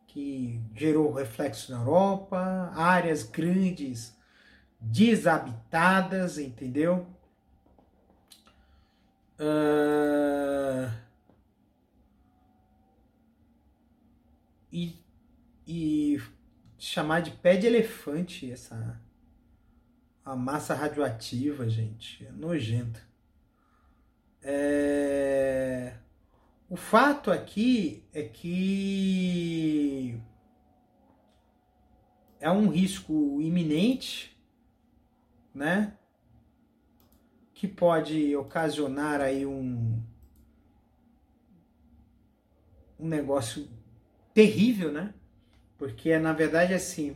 Que 0.07 0.59
gerou 0.75 1.13
reflexo 1.13 1.71
na 1.71 1.79
Europa, 1.79 2.73
áreas 2.75 3.23
grandes 3.23 4.17
desabitadas, 4.81 6.39
entendeu? 6.39 7.07
Uh, 9.39 10.91
e, 14.73 14.99
e 15.67 16.23
chamar 16.79 17.21
de 17.21 17.33
pé 17.33 17.57
de 17.57 17.67
elefante 17.67 18.51
essa 18.51 18.99
a 20.25 20.35
massa 20.35 20.75
radioativa, 20.75 21.69
gente, 21.69 22.27
é 22.27 22.33
nojenta. 22.33 23.08
É... 24.51 25.93
O 26.71 26.77
fato 26.77 27.31
aqui 27.31 28.03
é 28.15 28.23
que 28.23 30.19
é 32.41 32.51
um 32.51 32.69
risco 32.69 33.43
iminente, 33.43 34.35
né? 35.55 35.93
Que 37.53 37.69
pode 37.69 38.35
ocasionar 38.37 39.21
aí 39.21 39.45
um 39.45 40.03
um 42.99 43.07
negócio 43.07 43.69
terrível, 44.33 44.91
né? 44.91 45.13
Porque 45.77 46.19
na 46.19 46.33
verdade 46.33 46.73
assim, 46.73 47.11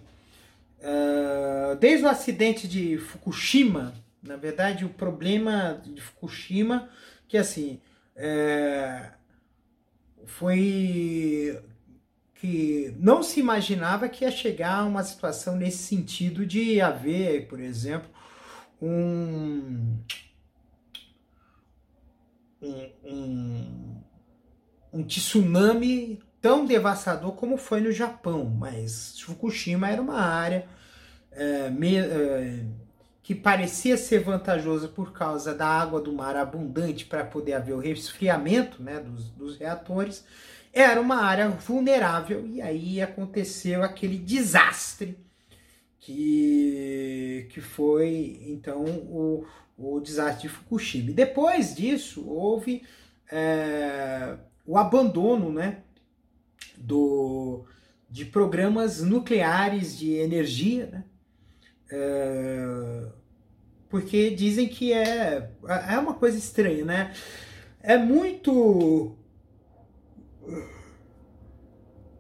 uh, 0.81 1.75
desde 1.77 2.05
o 2.05 2.11
acidente 2.11 2.69
de 2.69 2.99
Fukushima, 2.99 3.95
na 4.23 4.37
verdade 4.37 4.85
o 4.85 4.91
problema 4.91 5.81
de 5.83 5.99
Fukushima 5.99 6.91
que 7.33 7.39
assim 7.39 7.81
é, 8.15 9.09
foi 10.27 11.59
que 12.35 12.95
não 12.99 13.23
se 13.23 13.41
imaginava 13.41 14.07
que 14.07 14.23
ia 14.23 14.31
chegar 14.31 14.81
a 14.81 14.85
uma 14.85 15.03
situação 15.03 15.57
nesse 15.57 15.79
sentido 15.79 16.45
de 16.45 16.79
haver, 16.79 17.49
por 17.49 17.59
exemplo, 17.59 18.11
um, 18.83 19.97
um, 22.61 24.03
um, 24.93 25.03
tsunami 25.03 26.23
tão 26.39 26.67
devastador 26.67 27.33
como 27.33 27.57
foi 27.57 27.81
no 27.81 27.93
Japão, 27.93 28.45
mas 28.45 29.19
Fukushima 29.21 29.89
era 29.89 30.03
uma 30.03 30.21
área 30.21 30.69
é, 31.31 31.71
me, 31.71 31.97
é, 31.97 32.63
que 33.23 33.35
parecia 33.35 33.97
ser 33.97 34.21
vantajosa 34.21 34.89
por 34.89 35.13
causa 35.13 35.55
da 35.55 35.67
água 35.67 36.01
do 36.01 36.13
mar 36.13 36.37
abundante 36.37 37.05
para 37.05 37.25
poder 37.25 37.53
haver 37.53 37.75
o 37.75 37.79
resfriamento 37.79 38.83
né, 38.83 38.99
dos, 38.99 39.31
dos 39.31 39.57
reatores, 39.57 40.25
era 40.73 41.01
uma 41.01 41.23
área 41.23 41.49
vulnerável 41.49 42.47
e 42.47 42.61
aí 42.61 43.01
aconteceu 43.01 43.83
aquele 43.83 44.19
desastre 44.19 45.17
que, 46.01 47.47
que 47.51 47.61
foi 47.61 48.41
então 48.49 48.85
o, 48.85 49.47
o 49.79 50.01
desastre 50.01 50.49
de 50.49 50.49
Fukushima. 50.49 51.11
E 51.11 51.15
depois 51.15 51.77
disso 51.77 52.29
houve 52.29 52.83
é, 53.31 54.37
o 54.67 54.77
abandono 54.77 55.53
né, 55.53 55.83
do, 56.77 57.65
de 58.11 58.25
programas 58.25 59.01
nucleares 59.01 59.97
de 59.97 60.15
energia, 60.15 60.87
né? 60.87 61.05
É, 61.95 63.07
porque 63.91 64.31
dizem 64.31 64.67
que 64.67 64.95
é, 64.95 65.51
é 65.91 65.99
uma 65.99 66.15
coisa 66.15 66.39
estranha, 66.39 66.85
né? 66.85 67.13
É 67.83 67.99
muito. 67.99 69.15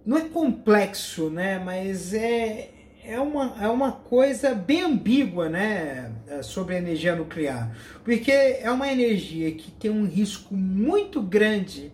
Não 0.04 0.18
é 0.18 0.28
complexo, 0.28 1.30
né? 1.30 1.58
Mas 1.58 2.12
é, 2.12 2.70
é, 3.02 3.18
uma, 3.18 3.56
é 3.62 3.68
uma 3.68 3.92
coisa 3.92 4.54
bem 4.54 4.82
ambígua, 4.82 5.48
né? 5.48 6.12
Sobre 6.42 6.74
a 6.74 6.78
energia 6.78 7.16
nuclear. 7.16 7.74
Porque 8.04 8.30
é 8.30 8.70
uma 8.70 8.92
energia 8.92 9.52
que 9.52 9.70
tem 9.70 9.90
um 9.90 10.04
risco 10.04 10.54
muito 10.54 11.22
grande 11.22 11.90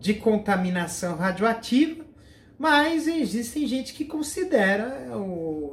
de 0.00 0.14
contaminação 0.14 1.14
radioativa 1.14 2.04
mas 2.62 3.08
existem 3.08 3.66
gente 3.66 3.92
que 3.92 4.04
considera 4.04 5.08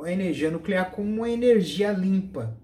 a 0.04 0.12
energia 0.12 0.52
nuclear 0.52 0.92
como 0.92 1.08
uma 1.08 1.30
energia 1.30 1.92
limpa. 1.92 2.58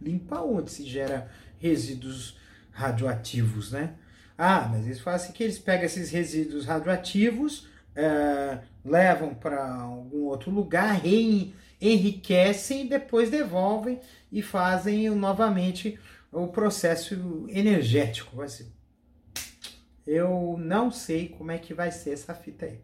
Limpa 0.00 0.40
onde 0.40 0.70
se 0.70 0.84
gera 0.84 1.30
resíduos 1.58 2.38
radioativos, 2.70 3.72
né? 3.72 3.94
Ah, 4.36 4.68
mas 4.70 4.86
eles 4.86 5.00
falam 5.00 5.16
assim 5.20 5.32
que 5.32 5.42
eles 5.42 5.58
pegam 5.58 5.84
esses 5.84 6.10
resíduos 6.10 6.64
radioativos, 6.64 7.68
é, 7.96 8.60
levam 8.84 9.34
para 9.34 9.74
algum 9.74 10.26
outro 10.26 10.50
lugar, 10.50 11.02
enriquecem 11.80 12.86
e 12.86 12.88
depois 12.88 13.30
devolvem 13.30 14.00
e 14.30 14.40
fazem 14.40 15.10
novamente 15.10 15.98
o 16.30 16.46
processo 16.46 17.46
energético. 17.48 18.48
Ser 18.48 18.66
eu 20.08 20.56
não 20.58 20.90
sei 20.90 21.28
como 21.28 21.50
é 21.50 21.58
que 21.58 21.74
vai 21.74 21.90
ser 21.90 22.12
essa 22.12 22.32
fita 22.32 22.64
aí. 22.64 22.80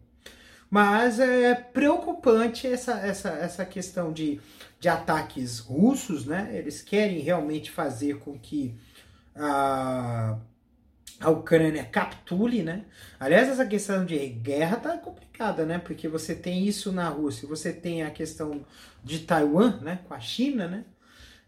Mas 0.69 1.19
é 1.19 1.53
preocupante 1.53 2.67
essa, 2.67 2.93
essa, 2.93 3.29
essa 3.29 3.65
questão 3.65 4.11
de, 4.11 4.39
de 4.79 4.89
ataques 4.89 5.59
russos, 5.59 6.25
né? 6.25 6.49
Eles 6.53 6.81
querem 6.81 7.19
realmente 7.19 7.71
fazer 7.71 8.19
com 8.19 8.37
que 8.37 8.75
a, 9.35 10.37
a 11.19 11.29
Ucrânia 11.29 11.85
capitule, 11.85 12.63
né? 12.63 12.85
Aliás, 13.19 13.47
essa 13.47 13.65
questão 13.65 14.05
de 14.05 14.17
guerra 14.27 14.77
tá 14.77 14.97
complicada, 14.97 15.65
né? 15.65 15.77
Porque 15.77 16.07
você 16.07 16.33
tem 16.35 16.65
isso 16.65 16.91
na 16.91 17.07
Rússia, 17.09 17.47
você 17.47 17.71
tem 17.71 18.03
a 18.03 18.11
questão 18.11 18.65
de 19.03 19.19
Taiwan, 19.19 19.79
né? 19.81 19.99
Com 20.07 20.13
a 20.13 20.19
China, 20.19 20.67
né? 20.67 20.85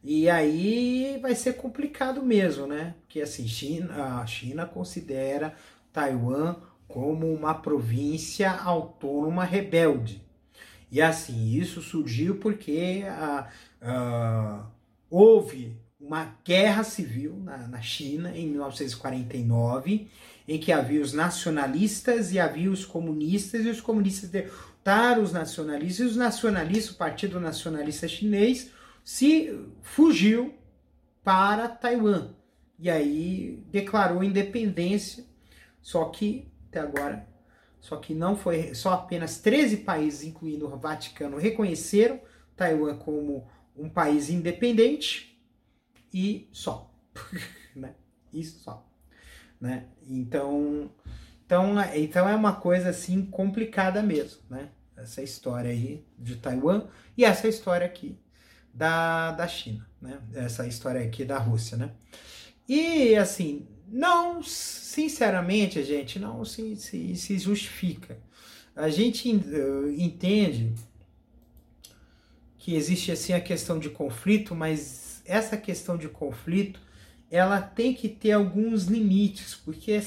E 0.04 0.30
aí 0.30 1.20
vai 1.22 1.36
ser 1.36 1.54
complicado 1.54 2.22
mesmo, 2.24 2.68
né? 2.68 2.96
Porque 3.02 3.22
assim, 3.22 3.48
China, 3.48 4.22
a 4.22 4.26
China 4.26 4.66
considera 4.66 5.56
Taiwan 5.92 6.56
como 6.88 7.32
uma 7.32 7.54
província 7.54 8.52
autônoma 8.52 9.44
rebelde. 9.44 10.24
E 10.92 11.02
assim, 11.02 11.54
isso 11.54 11.82
surgiu 11.82 12.38
porque 12.38 13.04
ah, 13.08 13.48
ah, 13.82 14.66
houve 15.10 15.76
uma 16.00 16.38
guerra 16.46 16.84
civil 16.84 17.38
na, 17.44 17.68
na, 17.68 17.82
China 17.82 18.32
em 18.36 18.48
1949, 18.48 20.08
em 20.48 20.60
que 20.60 20.72
havia 20.72 21.02
os 21.02 21.12
nacionalistas 21.12 22.32
e 22.32 22.40
havia 22.40 22.72
os 22.72 22.86
comunistas, 22.86 23.66
e 23.66 23.70
os 23.70 23.82
comunistas 23.82 24.30
derrotaram 24.30 25.24
os 25.24 25.34
nacionalistas, 25.34 26.06
e 26.06 26.10
os 26.10 26.16
nacionalistas, 26.16 26.96
o 26.96 26.98
Partido 26.98 27.40
Nacionalista 27.40 28.08
Chinês, 28.08 28.72
se 29.04 29.60
fugiu 29.82 30.54
para 31.24 31.68
Taiwan. 31.68 32.30
E 32.80 32.90
aí 32.90 33.64
declarou 33.72 34.24
independência, 34.24 35.26
só 35.82 36.06
que 36.06 36.47
até 36.68 36.80
agora, 36.80 37.28
só 37.80 37.98
que 37.98 38.14
não 38.14 38.36
foi, 38.36 38.74
só 38.74 38.94
apenas 38.94 39.40
13 39.40 39.78
países, 39.78 40.24
incluindo 40.24 40.68
o 40.68 40.78
Vaticano, 40.78 41.38
reconheceram 41.38 42.20
Taiwan 42.56 42.98
como 42.98 43.48
um 43.76 43.90
país 43.90 44.30
independente 44.30 45.40
e 46.14 46.50
só, 46.52 46.94
né? 47.76 47.96
Isso 48.34 48.60
só, 48.60 48.90
né? 49.60 49.88
Então, 50.08 50.92
então, 51.46 51.76
então 51.96 52.28
é 52.28 52.36
uma 52.36 52.54
coisa 52.54 52.90
assim 52.90 53.26
complicada 53.26 54.04
mesmo, 54.04 54.42
né? 54.50 54.70
Essa 54.96 55.22
história 55.22 55.70
aí 55.70 56.06
de 56.18 56.36
Taiwan 56.36 56.88
e 57.16 57.24
essa 57.24 57.48
história 57.48 57.86
aqui 57.86 58.20
da, 58.74 59.32
da 59.32 59.48
China, 59.48 59.88
né? 60.02 60.20
Essa 60.34 60.68
história 60.68 61.02
aqui 61.02 61.24
da 61.24 61.38
Rússia, 61.38 61.78
né? 61.78 61.92
E 62.68 63.16
assim, 63.16 63.68
não, 63.88 64.44
sinceramente, 64.44 65.80
a 65.80 65.84
gente 65.84 66.20
não 66.20 66.44
se, 66.44 66.76
se, 66.76 67.16
se 67.16 67.40
justifica. 67.40 68.18
A 68.76 68.90
gente 68.90 69.30
uh, 69.34 69.90
entende 69.98 70.74
que 72.58 72.76
existe 72.76 73.12
assim 73.12 73.34
a 73.34 73.40
questão 73.40 73.80
de 73.80 73.90
conflito, 73.90 74.54
mas 74.54 75.22
essa 75.26 75.56
questão 75.58 75.98
de 75.98 76.10
conflito 76.10 76.80
ela 77.30 77.62
tem 77.62 77.94
que 77.94 78.08
ter 78.08 78.32
alguns 78.32 78.86
limites, 78.86 79.54
porque 79.54 80.02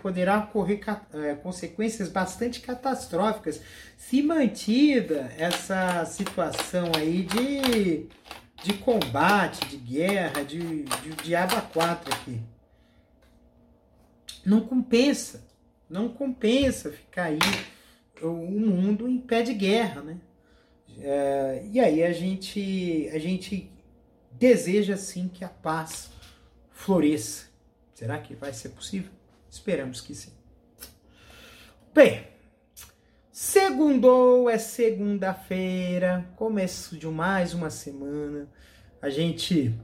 poderá 0.00 0.38
ocorrer 0.38 0.80
é, 1.12 1.34
consequências 1.34 2.08
bastante 2.08 2.60
catastróficas 2.60 3.60
se 3.96 4.22
mantida 4.22 5.32
essa 5.36 6.04
situação 6.04 6.92
aí 6.96 7.24
de, 7.24 8.06
de 8.62 8.74
combate, 8.74 9.66
de 9.66 9.76
guerra, 9.76 10.44
de, 10.44 10.84
de, 10.84 11.10
de 11.24 11.34
aba 11.34 11.60
4 11.60 12.14
aqui. 12.14 12.40
Não 14.44 14.60
compensa, 14.60 15.46
não 15.88 16.08
compensa 16.08 16.90
ficar 16.90 17.24
aí 17.24 17.38
o 18.22 18.28
mundo 18.28 19.08
em 19.08 19.18
pé 19.18 19.42
de 19.42 19.54
guerra, 19.54 20.02
né? 20.02 20.20
É, 20.98 21.62
e 21.70 21.80
aí 21.80 22.02
a 22.02 22.12
gente, 22.12 23.08
a 23.12 23.18
gente 23.18 23.70
deseja 24.32 24.96
sim 24.96 25.28
que 25.28 25.44
a 25.44 25.48
paz 25.48 26.10
floresça. 26.70 27.46
Será 27.94 28.18
que 28.18 28.34
vai 28.34 28.52
ser 28.52 28.70
possível? 28.70 29.10
Esperamos 29.50 30.00
que 30.00 30.14
sim. 30.14 30.32
Bem, 31.92 32.26
segundou 33.30 34.48
é 34.48 34.58
segunda-feira, 34.58 36.30
começo 36.36 36.96
de 36.96 37.06
mais 37.06 37.52
uma 37.52 37.68
semana. 37.68 38.48
A 39.02 39.10
gente 39.10 39.74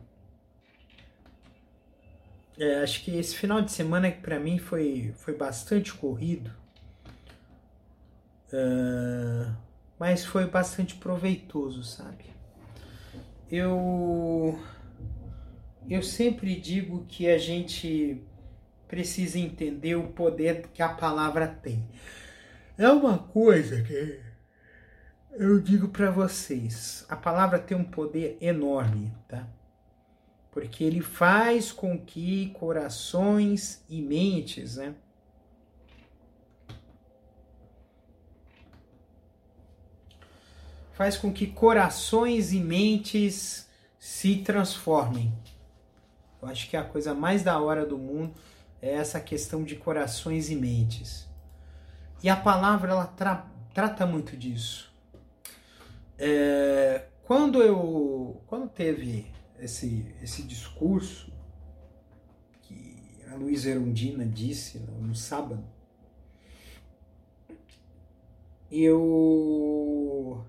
é, 2.59 2.83
acho 2.83 3.05
que 3.05 3.17
esse 3.17 3.37
final 3.37 3.61
de 3.61 3.71
semana 3.71 4.11
para 4.11 4.41
mim 4.41 4.59
foi, 4.59 5.13
foi 5.19 5.35
bastante 5.37 5.93
corrido, 5.93 6.51
uh, 8.53 9.55
mas 9.99 10.25
foi 10.25 10.47
bastante 10.47 10.95
proveitoso, 10.95 11.83
sabe? 11.83 12.25
Eu 13.51 14.59
eu 15.89 16.03
sempre 16.03 16.57
digo 16.57 17.05
que 17.07 17.29
a 17.29 17.39
gente 17.39 18.21
precisa 18.89 19.39
entender 19.39 19.95
o 19.95 20.09
poder 20.09 20.69
que 20.73 20.83
a 20.83 20.89
palavra 20.89 21.47
tem. 21.47 21.87
É 22.77 22.89
uma 22.89 23.19
coisa 23.19 23.83
que 23.83 24.21
eu 25.33 25.61
digo 25.61 25.89
para 25.89 26.11
vocês, 26.11 27.05
a 27.09 27.17
palavra 27.17 27.59
tem 27.59 27.77
um 27.77 27.85
poder 27.85 28.39
enorme, 28.41 29.13
tá? 29.29 29.47
Porque 30.57 30.83
ele 30.83 31.03
faz 31.03 31.71
com 31.71 31.99
que 31.99 32.49
corações 32.59 33.85
e 33.91 34.01
mentes, 34.01 34.77
né? 34.77 34.95
Faz 40.95 41.19
com 41.19 41.31
que 41.31 41.47
corações 41.47 42.55
e 42.55 42.59
mentes 42.59 43.69
se 43.99 44.37
transformem. 44.37 45.31
Eu 46.41 46.49
acho 46.49 46.71
que 46.71 46.77
a 46.79 46.85
coisa 46.85 47.13
mais 47.13 47.43
da 47.43 47.61
hora 47.61 47.85
do 47.85 47.99
mundo 47.99 48.33
é 48.81 48.95
essa 48.95 49.21
questão 49.21 49.63
de 49.63 49.77
corações 49.77 50.49
e 50.49 50.57
mentes. 50.57 51.29
E 52.23 52.31
a 52.31 52.37
palavra 52.37 52.93
ela 52.93 53.07
tra 53.07 53.47
trata 53.75 54.07
muito 54.07 54.35
disso. 54.35 54.91
É, 56.19 57.09
quando 57.25 57.63
eu 57.63 58.41
quando 58.47 58.71
teve 58.71 59.36
esse, 59.59 60.15
esse 60.23 60.43
discurso 60.43 61.33
que 62.63 63.21
a 63.29 63.35
Luísa 63.35 63.71
Erundina 63.71 64.25
disse 64.25 64.79
no, 64.79 65.15
sábado, 65.15 65.65
eu 68.71 70.45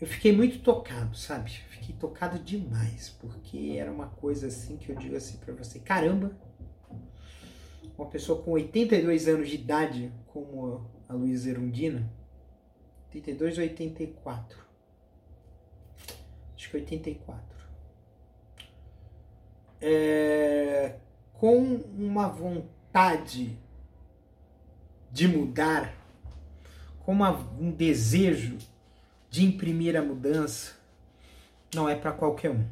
eu 0.00 0.06
fiquei 0.06 0.34
muito 0.34 0.60
tocado, 0.60 1.14
sabe? 1.14 1.50
Fiquei 1.68 1.94
tocado 1.94 2.38
demais, 2.38 3.10
porque 3.20 3.76
era 3.78 3.92
uma 3.92 4.08
coisa 4.08 4.46
assim 4.46 4.78
que 4.78 4.90
eu 4.90 4.96
digo 4.96 5.14
assim 5.14 5.36
para 5.36 5.52
você, 5.52 5.78
caramba, 5.78 6.34
uma 7.98 8.08
pessoa 8.08 8.42
com 8.42 8.52
82 8.52 9.28
anos 9.28 9.50
de 9.50 9.56
idade, 9.56 10.10
como 10.26 10.90
a 11.06 11.12
Luísa 11.12 11.50
Erundina, 11.50 12.10
82 13.08 13.58
ou 13.58 13.64
84? 13.64 14.58
Acho 16.56 16.70
que 16.70 16.76
84 16.76 17.59
é, 19.80 20.94
com 21.34 21.76
uma 21.96 22.28
vontade 22.28 23.58
de 25.10 25.26
mudar, 25.26 25.92
com 27.00 27.12
uma, 27.12 27.30
um 27.58 27.70
desejo 27.70 28.58
de 29.30 29.44
imprimir 29.44 29.96
a 29.96 30.02
mudança, 30.02 30.74
não 31.74 31.88
é 31.88 31.94
para 31.94 32.12
qualquer 32.12 32.50
um. 32.50 32.64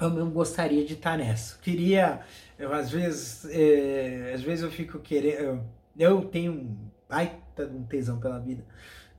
Eu 0.00 0.10
não 0.10 0.30
gostaria 0.30 0.84
de 0.84 0.94
estar 0.94 1.16
nessa. 1.16 1.58
Queria, 1.58 2.20
eu, 2.58 2.72
às 2.72 2.90
vezes, 2.90 3.44
é, 3.46 4.32
às 4.34 4.42
vezes 4.42 4.64
eu 4.64 4.70
fico 4.70 4.98
querendo, 4.98 5.38
eu, 5.38 5.64
eu 5.98 6.24
tenho 6.24 6.52
um 6.52 6.76
baita 7.08 7.66
um 7.66 7.84
tesão 7.84 8.18
pela 8.18 8.38
vida 8.38 8.64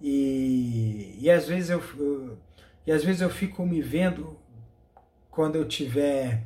e, 0.02 1.18
e 1.20 1.30
às 1.32 1.48
vezes 1.48 1.70
eu, 1.70 1.82
eu 1.98 2.38
e 2.86 2.92
às 2.92 3.04
vezes 3.04 3.22
eu 3.22 3.30
fico 3.30 3.66
me 3.66 3.82
vendo 3.82 4.38
quando 5.30 5.56
eu 5.56 5.68
tiver 5.68 6.44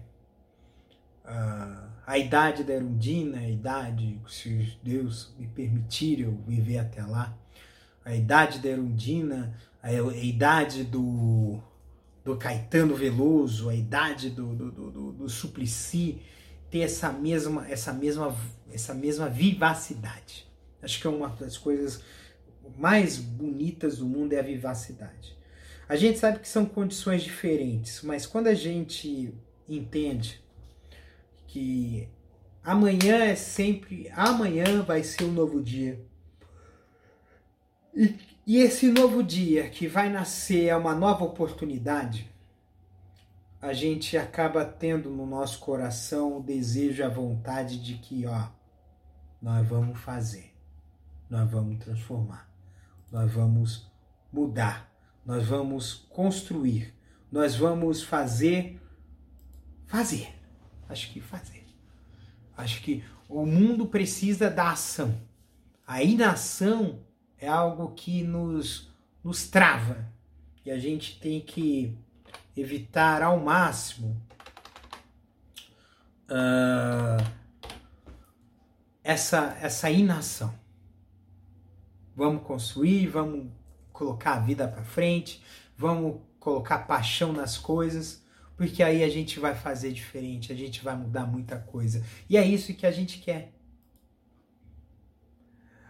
a, 1.32 1.90
a 2.06 2.18
idade 2.18 2.64
da 2.64 2.74
Erundina, 2.74 3.40
a 3.40 3.50
idade, 3.50 4.20
se 4.28 4.78
Deus 4.84 5.34
me 5.40 5.48
permitir 5.48 6.22
eu 6.22 6.38
viver 6.48 6.80
até 6.80 7.04
lá, 7.04 7.38
a 8.04 8.16
idade 8.16 8.60
da 8.60 8.70
Erundina, 8.70 9.56
a, 9.82 9.88
a 9.88 10.18
idade 10.18 10.84
do, 10.84 11.60
do 12.24 12.36
Caetano 12.36 12.96
Veloso, 12.96 13.70
a 13.70 13.76
idade 13.76 14.30
do, 14.30 14.54
do, 14.54 14.72
do, 14.72 15.12
do 15.14 15.30
Suplicy, 15.30 16.22
ter 16.70 16.80
essa 16.80 17.12
mesma, 17.12 17.68
essa, 17.70 17.94
mesma, 17.94 18.36
essa 18.72 18.94
mesma 18.94 19.30
vivacidade. 19.30 20.48
Acho 20.82 21.00
que 21.00 21.08
é 21.08 21.10
uma 21.10 21.30
das 21.30 21.58
coisas 21.58 22.04
mais 22.78 23.18
bonitas 23.18 23.98
do 23.98 24.06
mundo 24.06 24.34
é 24.34 24.40
a 24.40 24.44
vivacidade. 24.44 25.38
A 25.88 25.96
gente 25.96 26.18
sabe 26.18 26.40
que 26.40 26.48
são 26.48 26.66
condições 26.66 27.22
diferentes, 27.22 28.02
mas 28.02 28.26
quando 28.26 28.48
a 28.48 28.54
gente 28.54 29.34
entende 29.68 30.42
que 31.52 32.08
amanhã 32.64 33.26
é 33.26 33.36
sempre, 33.36 34.10
amanhã 34.16 34.82
vai 34.84 35.04
ser 35.04 35.26
um 35.26 35.34
novo 35.34 35.62
dia. 35.62 36.02
E, 37.94 38.18
e 38.48 38.58
esse 38.60 38.90
novo 38.90 39.22
dia 39.22 39.70
que 39.70 39.86
vai 39.86 40.10
nascer 40.10 40.68
é 40.68 40.76
uma 40.78 40.96
nova 40.96 41.26
oportunidade. 41.26 42.32
A 43.62 43.74
gente 43.74 44.18
acaba 44.18 44.64
tendo 44.64 45.10
no 45.10 45.26
nosso 45.26 45.60
coração 45.60 46.38
o 46.38 46.42
desejo, 46.42 47.04
a 47.04 47.10
vontade 47.10 47.84
de 47.84 47.96
que, 47.96 48.26
ó, 48.26 48.48
nós 49.42 49.68
vamos 49.68 50.00
fazer, 50.00 50.56
nós 51.30 51.52
vamos 51.52 51.84
transformar, 51.84 52.50
nós 53.12 53.30
vamos 53.30 53.92
mudar, 54.32 54.90
nós 55.26 55.46
vamos 55.46 55.94
construir, 56.10 56.96
nós 57.30 57.58
vamos 57.58 58.02
fazer, 58.02 58.82
fazer 59.86 60.41
acho 60.92 61.12
que 61.12 61.22
fazer. 61.22 61.66
Acho 62.56 62.82
que 62.82 63.04
o 63.28 63.46
mundo 63.46 63.86
precisa 63.88 64.50
da 64.50 64.72
ação. 64.72 65.18
A 65.88 66.04
inação 66.04 67.00
é 67.38 67.48
algo 67.48 67.94
que 67.94 68.24
nos, 68.24 68.90
nos 69.24 69.48
trava. 69.48 70.06
E 70.66 70.70
a 70.70 70.78
gente 70.78 71.20
tem 71.20 71.42
que 71.42 71.98
evitar 72.56 73.24
ao 73.24 73.40
máximo 73.40 74.22
uh, 76.30 77.26
essa, 79.04 79.58
essa 79.62 79.90
inação. 79.90 80.54
Vamos 82.16 82.44
construir, 82.44 83.08
vamos 83.08 83.50
colocar 83.94 84.34
a 84.34 84.40
vida 84.40 84.68
para 84.68 84.84
frente, 84.84 85.42
vamos 85.78 86.20
colocar 86.40 86.80
paixão 86.80 87.32
nas 87.32 87.58
coisas 87.58 88.22
porque 88.56 88.84
aí 88.84 89.04
a 89.04 89.10
gente 89.10 89.40
vai 89.40 89.56
fazer 89.56 89.92
diferente, 89.92 90.52
a 90.52 90.56
gente 90.56 90.84
vai 90.84 90.96
mudar 90.96 91.26
muita 91.26 91.58
coisa. 91.58 92.04
E 92.30 92.38
é 92.38 92.46
isso 92.46 92.74
que 92.74 92.86
a 92.86 92.92
gente 92.92 93.20
quer. 93.20 93.54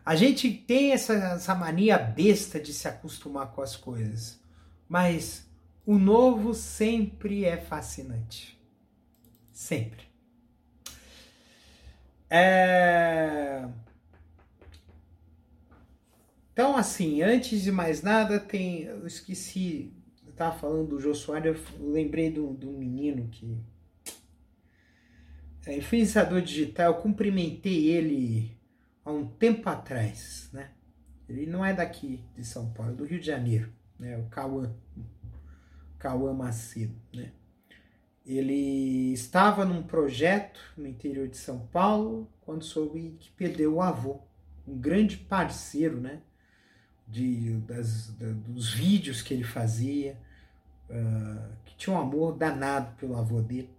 A 0.05 0.15
gente 0.15 0.51
tem 0.51 0.93
essa, 0.93 1.13
essa 1.13 1.53
mania 1.53 1.97
besta 1.97 2.59
de 2.59 2.73
se 2.73 2.87
acostumar 2.87 3.51
com 3.51 3.61
as 3.61 3.75
coisas, 3.75 4.39
mas 4.87 5.47
o 5.85 5.97
novo 5.97 6.53
sempre 6.53 7.45
é 7.45 7.57
fascinante. 7.57 8.59
Sempre. 9.51 10.05
É... 12.29 13.67
Então, 16.53 16.77
assim, 16.77 17.21
antes 17.21 17.61
de 17.61 17.71
mais 17.71 18.01
nada, 18.01 18.39
tem. 18.39 18.83
Eu 18.83 19.05
esqueci 19.05 19.93
estava 20.41 20.57
falando 20.57 20.87
do 20.87 20.99
Jô 20.99 21.13
Soares, 21.13 21.55
eu 21.79 21.91
lembrei 21.91 22.31
do, 22.31 22.53
do 22.53 22.71
menino 22.71 23.27
que. 23.29 23.57
É, 25.67 25.77
influenciador 25.77 26.41
digital, 26.41 26.93
eu 26.93 27.01
cumprimentei 27.01 27.89
ele 27.89 28.57
há 29.05 29.11
um 29.11 29.27
tempo 29.27 29.69
atrás, 29.69 30.49
né? 30.51 30.71
Ele 31.29 31.45
não 31.45 31.63
é 31.63 31.71
daqui 31.71 32.23
de 32.35 32.43
São 32.43 32.73
Paulo, 32.73 32.93
é 32.93 32.95
do 32.95 33.05
Rio 33.05 33.19
de 33.19 33.27
Janeiro, 33.27 33.71
né? 33.99 34.17
O 34.17 34.23
Cauã, 34.29 34.73
Cauã 35.99 36.33
Macedo, 36.33 36.95
né? 37.13 37.31
Ele 38.25 39.13
estava 39.13 39.63
num 39.63 39.83
projeto 39.83 40.59
no 40.75 40.87
interior 40.87 41.27
de 41.27 41.37
São 41.37 41.67
Paulo 41.67 42.27
quando 42.41 42.63
soube 42.63 43.17
que 43.19 43.29
perdeu 43.31 43.75
o 43.75 43.81
avô, 43.81 44.19
um 44.67 44.77
grande 44.79 45.17
parceiro, 45.17 46.01
né? 46.01 46.21
De, 47.07 47.57
das, 47.59 48.15
da, 48.15 48.31
dos 48.31 48.73
vídeos 48.73 49.21
que 49.21 49.33
ele 49.33 49.43
fazia, 49.43 50.17
uh, 50.91 51.55
que 51.65 51.75
tinha 51.75 51.95
um 51.95 51.99
amor 51.99 52.37
danado 52.37 52.95
pelo 52.97 53.17
avô 53.17 53.41
dele. 53.41 53.69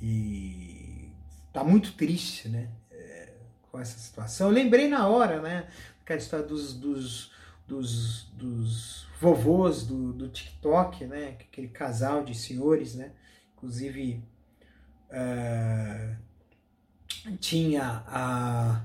E 0.00 1.10
tá 1.52 1.64
muito 1.64 1.94
triste, 1.94 2.48
né? 2.48 2.68
É, 2.90 3.32
com 3.70 3.80
essa 3.80 3.98
situação. 3.98 4.48
Eu 4.48 4.52
lembrei 4.52 4.88
na 4.88 5.08
hora, 5.08 5.42
né? 5.42 5.66
aquela 6.08 6.20
história 6.20 6.46
dos, 6.46 6.72
dos, 6.72 7.30
dos, 7.66 8.24
dos 8.32 9.06
vovôs 9.20 9.86
do, 9.86 10.12
do 10.14 10.28
TikTok, 10.28 11.04
né? 11.04 11.36
Aquele 11.38 11.68
casal 11.68 12.24
de 12.24 12.34
senhores, 12.34 12.94
né? 12.94 13.12
Inclusive 13.54 14.24
uh, 15.10 16.16
tinha 17.38 18.02
a, 18.06 18.80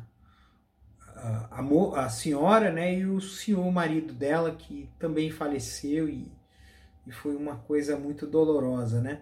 a, 1.15 1.61
a, 1.61 2.05
a, 2.05 2.09
senhora, 2.09 2.73
né? 2.73 2.99
E 2.99 3.05
o 3.05 3.21
senhor, 3.21 3.65
o 3.65 3.71
marido 3.71 4.13
dela, 4.13 4.53
que 4.53 4.89
também 4.99 5.31
faleceu 5.31 6.09
e, 6.09 6.29
e 7.05 7.11
foi 7.11 7.35
uma 7.35 7.57
coisa 7.57 7.97
muito 7.97 8.25
dolorosa, 8.25 9.01
né? 9.01 9.21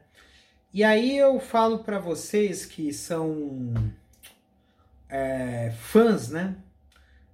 E 0.73 0.83
aí 0.83 1.17
eu 1.17 1.39
falo 1.39 1.79
para 1.79 1.99
vocês 1.99 2.65
que 2.65 2.93
são 2.93 3.73
é, 5.09 5.71
fãs, 5.71 6.29
né? 6.29 6.55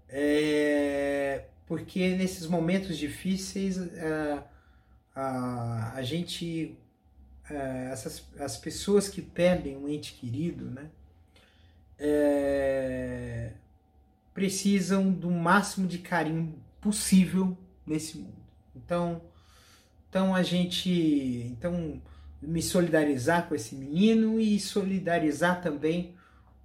É, 0.10 1.46
porque 1.68 2.16
nesses 2.16 2.48
momentos 2.48 2.98
difíceis 2.98 3.78
é, 3.78 4.44
a, 5.16 5.94
a 5.96 6.02
gente 6.02 6.78
é, 7.50 7.90
essas 7.92 8.26
as 8.40 8.58
pessoas 8.58 9.08
que 9.08 9.22
perdem 9.22 9.78
um 9.78 9.88
ente 9.88 10.14
querido, 10.14 10.66
né? 10.66 10.90
É, 12.00 13.52
precisam 14.34 15.12
do 15.12 15.32
máximo 15.32 15.88
de 15.88 15.98
carinho 15.98 16.56
possível 16.80 17.58
nesse 17.86 18.18
mundo. 18.18 18.38
Então, 18.76 19.22
então 20.18 20.34
a 20.34 20.42
gente, 20.42 20.90
então 21.52 22.02
me 22.42 22.60
solidarizar 22.60 23.48
com 23.48 23.54
esse 23.54 23.76
menino 23.76 24.40
e 24.40 24.60
solidarizar 24.60 25.62
também 25.62 26.16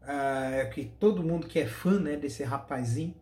uh, 0.00 0.70
que 0.70 0.86
todo 0.86 1.22
mundo 1.22 1.46
que 1.46 1.58
é 1.58 1.66
fã 1.66 2.00
né, 2.00 2.16
desse 2.16 2.42
rapazinho 2.42 3.14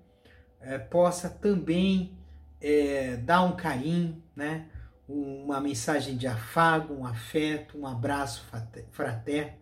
uh, 0.60 0.88
possa 0.88 1.28
também 1.28 2.16
uh, 2.62 3.20
dar 3.22 3.42
um 3.42 3.56
carinho, 3.56 4.22
né, 4.36 4.66
uma 5.08 5.60
mensagem 5.60 6.16
de 6.16 6.28
afago, 6.28 6.94
um 6.94 7.04
afeto, 7.04 7.76
um 7.76 7.84
abraço 7.84 8.46
fraterno, 8.92 9.54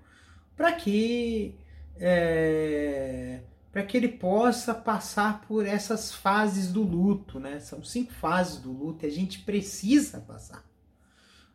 para 0.54 0.72
que 0.72 1.58
é, 1.98 3.40
para 3.78 3.86
que 3.86 3.96
ele 3.96 4.08
possa 4.08 4.74
passar 4.74 5.42
por 5.42 5.64
essas 5.64 6.12
fases 6.12 6.72
do 6.72 6.82
luto, 6.82 7.38
né? 7.38 7.60
São 7.60 7.84
cinco 7.84 8.12
fases 8.12 8.56
do 8.56 8.72
luto 8.72 9.04
e 9.04 9.08
a 9.08 9.10
gente 9.10 9.38
precisa 9.42 10.18
passar. 10.18 10.68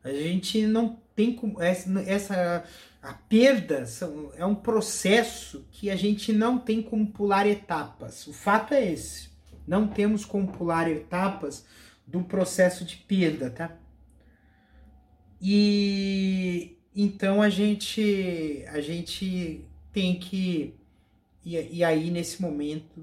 A 0.01 0.09
gente 0.09 0.65
não 0.65 0.97
tem 1.13 1.35
como. 1.35 1.61
Essa, 1.61 2.63
a 3.01 3.11
perda 3.13 3.85
são, 3.85 4.31
é 4.37 4.45
um 4.45 4.55
processo 4.55 5.67
que 5.69 5.89
a 5.89 5.97
gente 5.97 6.31
não 6.31 6.57
tem 6.57 6.81
como 6.81 7.07
pular 7.07 7.45
etapas. 7.45 8.25
O 8.25 8.31
fato 8.31 8.73
é 8.73 8.89
esse. 8.89 9.29
Não 9.67 9.85
temos 9.85 10.23
como 10.23 10.47
pular 10.47 10.89
etapas 10.89 11.65
do 12.07 12.23
processo 12.23 12.85
de 12.85 12.95
perda, 12.95 13.49
tá? 13.49 13.77
E 15.41 16.77
então 16.95 17.41
a 17.41 17.49
gente 17.49 18.63
a 18.69 18.79
gente 18.79 19.65
tem 19.91 20.17
que 20.17 20.73
e, 21.43 21.77
e 21.77 21.83
aí 21.83 22.09
nesse 22.09 22.41
momento 22.41 22.99